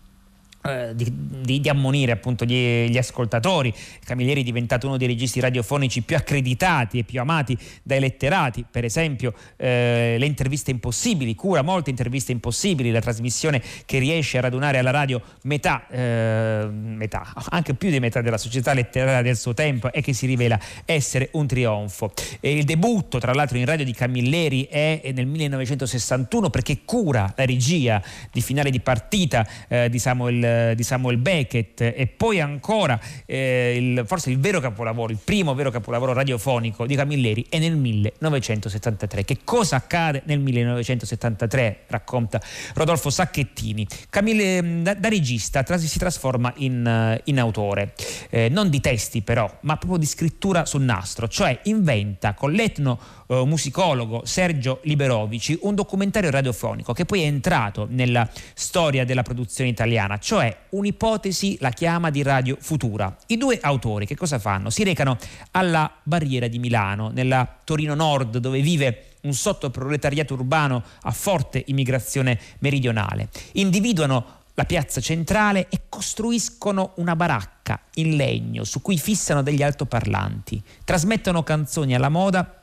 di, 0.93 1.11
di, 1.41 1.59
di, 1.59 1.69
ammonire 1.69 2.13
appunto 2.13 2.45
gli, 2.45 2.87
gli, 2.87 2.97
ascoltatori. 2.97 3.73
Camilleri 4.05 4.41
è 4.41 4.43
diventato 4.43 4.87
uno 4.87 4.95
dei 4.95 5.07
registi 5.07 5.41
radiofonici 5.41 6.03
più 6.03 6.15
accreditati 6.15 6.99
e 6.99 7.03
più 7.03 7.19
amati 7.19 7.57
dai 7.81 7.99
letterati, 7.99 8.63
per 8.69 8.85
esempio 8.85 9.33
eh, 9.57 10.15
le 10.17 10.25
interviste 10.25 10.71
impossibili, 10.71 11.35
cura 11.35 11.61
molte 11.63 11.89
interviste 11.89 12.31
impossibili, 12.31 12.91
la 12.91 13.01
trasmissione 13.01 13.61
che 13.85 13.99
riesce 13.99 14.37
a 14.37 14.41
radunare 14.41 14.77
alla 14.77 14.91
radio 14.91 15.21
metà, 15.43 15.85
eh, 15.89 16.65
metà, 16.71 17.33
anche 17.49 17.73
più 17.73 17.89
di 17.89 17.99
metà 17.99 18.21
della 18.21 18.37
società 18.37 18.73
letteraria 18.73 19.21
del 19.21 19.35
suo 19.35 19.53
tempo 19.53 19.91
e 19.91 20.01
che 20.01 20.13
si 20.13 20.25
rivela 20.25 20.57
essere 20.85 21.27
un 21.33 21.45
trionfo. 21.45 22.13
E 22.39 22.55
il 22.55 22.63
debutto 22.63 23.17
tra 23.17 23.33
l'altro 23.33 23.57
in 23.57 23.65
radio 23.65 23.83
di 23.83 23.93
Camilleri 23.93 24.67
è 24.69 25.11
nel 25.13 25.25
1961 25.25 26.49
perché 26.49 26.79
cura 26.85 27.33
la 27.35 27.45
regia 27.45 28.01
di 28.31 28.41
finale 28.41 28.69
di 28.69 28.79
partita 28.79 29.45
eh, 29.67 29.89
di 29.89 29.99
Samuel 29.99 30.51
eh, 30.53 30.75
di 30.75 30.83
Samuel 30.83 31.17
Beckett 31.17 31.81
e 31.81 32.07
poi 32.07 32.39
ancora 32.39 32.99
eh, 33.25 33.75
il, 33.75 34.03
forse 34.05 34.29
il 34.29 34.39
vero 34.39 34.59
capolavoro, 34.59 35.11
il 35.11 35.19
primo 35.23 35.53
vero 35.53 35.71
capolavoro 35.71 36.13
radiofonico 36.13 36.85
di 36.85 36.95
Camilleri 36.95 37.45
è 37.49 37.59
nel 37.59 37.75
1973. 37.75 39.25
Che 39.25 39.39
cosa 39.43 39.77
accade 39.77 40.23
nel 40.25 40.39
1973? 40.39 41.83
Racconta 41.87 42.41
Rodolfo 42.73 43.09
Sacchettini. 43.09 43.87
Camille, 44.09 44.61
mm, 44.61 44.83
da, 44.83 44.93
da 44.93 45.09
regista 45.09 45.63
tras- 45.63 45.85
si 45.85 45.99
trasforma 45.99 46.53
in, 46.57 46.85
eh, 46.85 47.21
in 47.25 47.39
autore, 47.39 47.93
eh, 48.29 48.49
non 48.49 48.69
di 48.69 48.79
testi 48.79 49.21
però, 49.21 49.51
ma 49.61 49.77
proprio 49.77 49.99
di 49.99 50.05
scrittura 50.05 50.65
sul 50.65 50.83
nastro, 50.83 51.27
cioè 51.27 51.59
inventa 51.63 52.33
con 52.33 52.51
l'etno 52.51 52.99
eh, 53.41 53.45
musicologo 53.45 54.21
Sergio 54.25 54.79
Liberovici 54.83 55.57
un 55.61 55.75
documentario 55.75 56.29
radiofonico 56.29 56.93
che 56.93 57.05
poi 57.05 57.21
è 57.21 57.25
entrato 57.25 57.87
nella 57.89 58.29
storia 58.53 59.05
della 59.05 59.23
produzione 59.23 59.69
italiana, 59.69 60.17
cioè 60.17 60.55
un'ipotesi 60.69 61.57
la 61.59 61.71
chiama 61.71 62.09
di 62.09 62.21
Radio 62.21 62.57
Futura. 62.59 63.15
I 63.27 63.37
due 63.37 63.59
autori 63.61 64.05
che 64.05 64.15
cosa 64.15 64.39
fanno? 64.39 64.69
Si 64.69 64.83
recano 64.83 65.17
alla 65.51 65.91
barriera 66.03 66.47
di 66.47 66.59
Milano, 66.59 67.09
nella 67.09 67.59
Torino 67.63 67.95
Nord, 67.95 68.37
dove 68.37 68.61
vive 68.61 69.05
un 69.21 69.33
sottoproletariato 69.33 70.33
urbano 70.33 70.83
a 71.01 71.11
forte 71.11 71.63
immigrazione 71.67 72.39
meridionale. 72.59 73.29
Individuano 73.53 74.41
la 74.55 74.65
piazza 74.65 75.01
centrale 75.01 75.67
e 75.69 75.81
costruiscono 75.89 76.93
una 76.97 77.15
baracca 77.15 77.79
in 77.95 78.15
legno 78.15 78.63
su 78.63 78.81
cui 78.81 78.97
fissano 78.97 79.41
degli 79.41 79.63
altoparlanti, 79.63 80.61
trasmettono 80.83 81.43
canzoni 81.43 81.95
alla 81.95 82.09
moda 82.09 82.62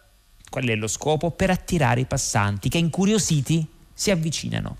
Qual 0.50 0.64
è 0.66 0.74
lo 0.74 0.88
scopo? 0.88 1.30
Per 1.30 1.48
attirare 1.48 2.00
i 2.00 2.06
passanti 2.06 2.68
che 2.68 2.78
incuriositi 2.78 3.66
si 4.00 4.10
avvicinano. 4.10 4.78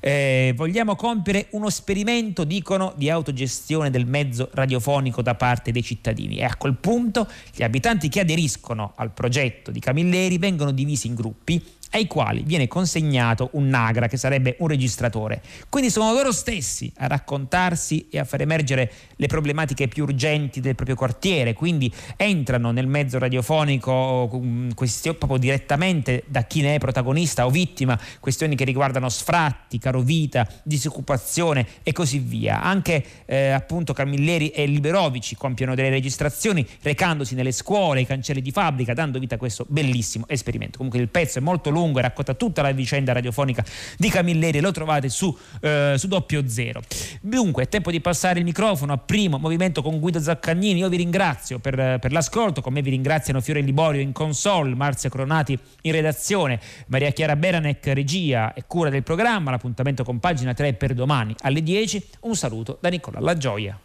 Eh, 0.00 0.54
vogliamo 0.56 0.96
compiere 0.96 1.48
uno 1.50 1.68
esperimento, 1.68 2.44
dicono, 2.44 2.94
di 2.96 3.10
autogestione 3.10 3.90
del 3.90 4.06
mezzo 4.06 4.48
radiofonico 4.52 5.20
da 5.20 5.34
parte 5.34 5.72
dei 5.72 5.82
cittadini 5.82 6.38
e 6.38 6.44
a 6.44 6.56
quel 6.56 6.74
punto 6.76 7.28
gli 7.54 7.62
abitanti 7.62 8.08
che 8.08 8.20
aderiscono 8.20 8.94
al 8.96 9.10
progetto 9.10 9.70
di 9.70 9.78
Camilleri 9.78 10.38
vengono 10.38 10.72
divisi 10.72 11.06
in 11.06 11.14
gruppi 11.14 11.62
ai 11.92 12.06
quali 12.06 12.42
viene 12.44 12.68
consegnato 12.68 13.50
un 13.52 13.68
nagra, 13.68 14.08
che 14.08 14.16
sarebbe 14.16 14.56
un 14.60 14.68
registratore. 14.68 15.42
Quindi 15.68 15.90
sono 15.90 16.12
loro 16.12 16.32
stessi 16.32 16.92
a 16.98 17.06
raccontarsi 17.06 18.08
e 18.10 18.18
a 18.18 18.24
far 18.24 18.40
emergere 18.40 18.90
le 19.16 19.26
problematiche 19.26 19.88
più 19.88 20.04
urgenti 20.04 20.60
del 20.60 20.74
proprio 20.74 20.96
quartiere, 20.96 21.52
quindi 21.52 21.92
entrano 22.16 22.70
nel 22.70 22.86
mezzo 22.86 23.18
radiofonico 23.18 24.30
mm, 24.34 24.70
questioni, 24.70 25.16
proprio 25.18 25.38
direttamente 25.38 26.24
da 26.26 26.44
chi 26.44 26.62
ne 26.62 26.76
è 26.76 26.78
protagonista 26.78 27.44
o 27.44 27.50
vittima, 27.50 27.98
questioni 28.20 28.56
che 28.56 28.64
riguardano 28.64 29.08
sfratti, 29.08 29.78
carovita, 29.78 30.48
disoccupazione 30.62 31.66
e 31.82 31.92
così 31.92 32.18
via. 32.18 32.62
Anche 32.62 33.04
eh, 33.26 33.50
appunto 33.50 33.92
Camilleri 33.92 34.48
e 34.48 34.64
Liberovici 34.66 35.36
compiono 35.36 35.74
delle 35.74 35.90
registrazioni 35.90 36.66
recandosi 36.80 37.34
nelle 37.34 37.52
scuole, 37.52 38.00
ai 38.00 38.06
cancelli 38.06 38.40
di 38.40 38.50
fabbrica, 38.50 38.94
dando 38.94 39.18
vita 39.18 39.34
a 39.34 39.38
questo 39.38 39.66
bellissimo 39.68 40.24
esperimento. 40.28 40.78
Comunque 40.78 41.00
il 41.00 41.08
pezzo 41.08 41.38
è 41.38 41.42
molto 41.42 41.68
lungo 41.68 41.80
lungo 41.82 41.98
e 41.98 42.02
racconta 42.02 42.34
tutta 42.34 42.62
la 42.62 42.70
vicenda 42.70 43.12
radiofonica 43.12 43.64
di 43.96 44.08
Camilleri, 44.08 44.60
lo 44.60 44.70
trovate 44.70 45.08
su, 45.08 45.36
eh, 45.60 45.94
su 45.96 46.06
doppio 46.06 46.48
zero. 46.48 46.80
Dunque, 47.20 47.64
è 47.64 47.68
tempo 47.68 47.90
di 47.90 48.00
passare 48.00 48.38
il 48.38 48.44
microfono 48.44 48.92
a 48.92 48.98
primo 48.98 49.38
movimento 49.38 49.82
con 49.82 49.98
Guido 49.98 50.20
Zaccagnini. 50.20 50.80
Io 50.80 50.88
vi 50.88 50.96
ringrazio 50.96 51.58
per, 51.58 51.98
per 51.98 52.12
l'ascolto, 52.12 52.60
con 52.60 52.72
me 52.72 52.82
vi 52.82 52.90
ringraziano 52.90 53.40
Fiore 53.40 53.60
Liborio 53.60 54.00
in 54.00 54.12
console, 54.12 54.74
Marzia 54.74 55.10
Cronati 55.10 55.58
in 55.82 55.92
redazione, 55.92 56.60
Maria 56.86 57.10
Chiara 57.10 57.36
Beranec 57.36 57.84
regia 57.88 58.54
e 58.54 58.64
cura 58.66 58.90
del 58.90 59.02
programma. 59.02 59.50
L'appuntamento 59.50 60.04
con 60.04 60.18
pagina 60.20 60.54
3 60.54 60.74
per 60.74 60.94
domani 60.94 61.34
alle 61.40 61.62
10. 61.62 62.04
Un 62.20 62.36
saluto 62.36 62.78
da 62.80 62.88
Nicola 62.88 63.20
La 63.20 63.36
Gioia. 63.36 63.78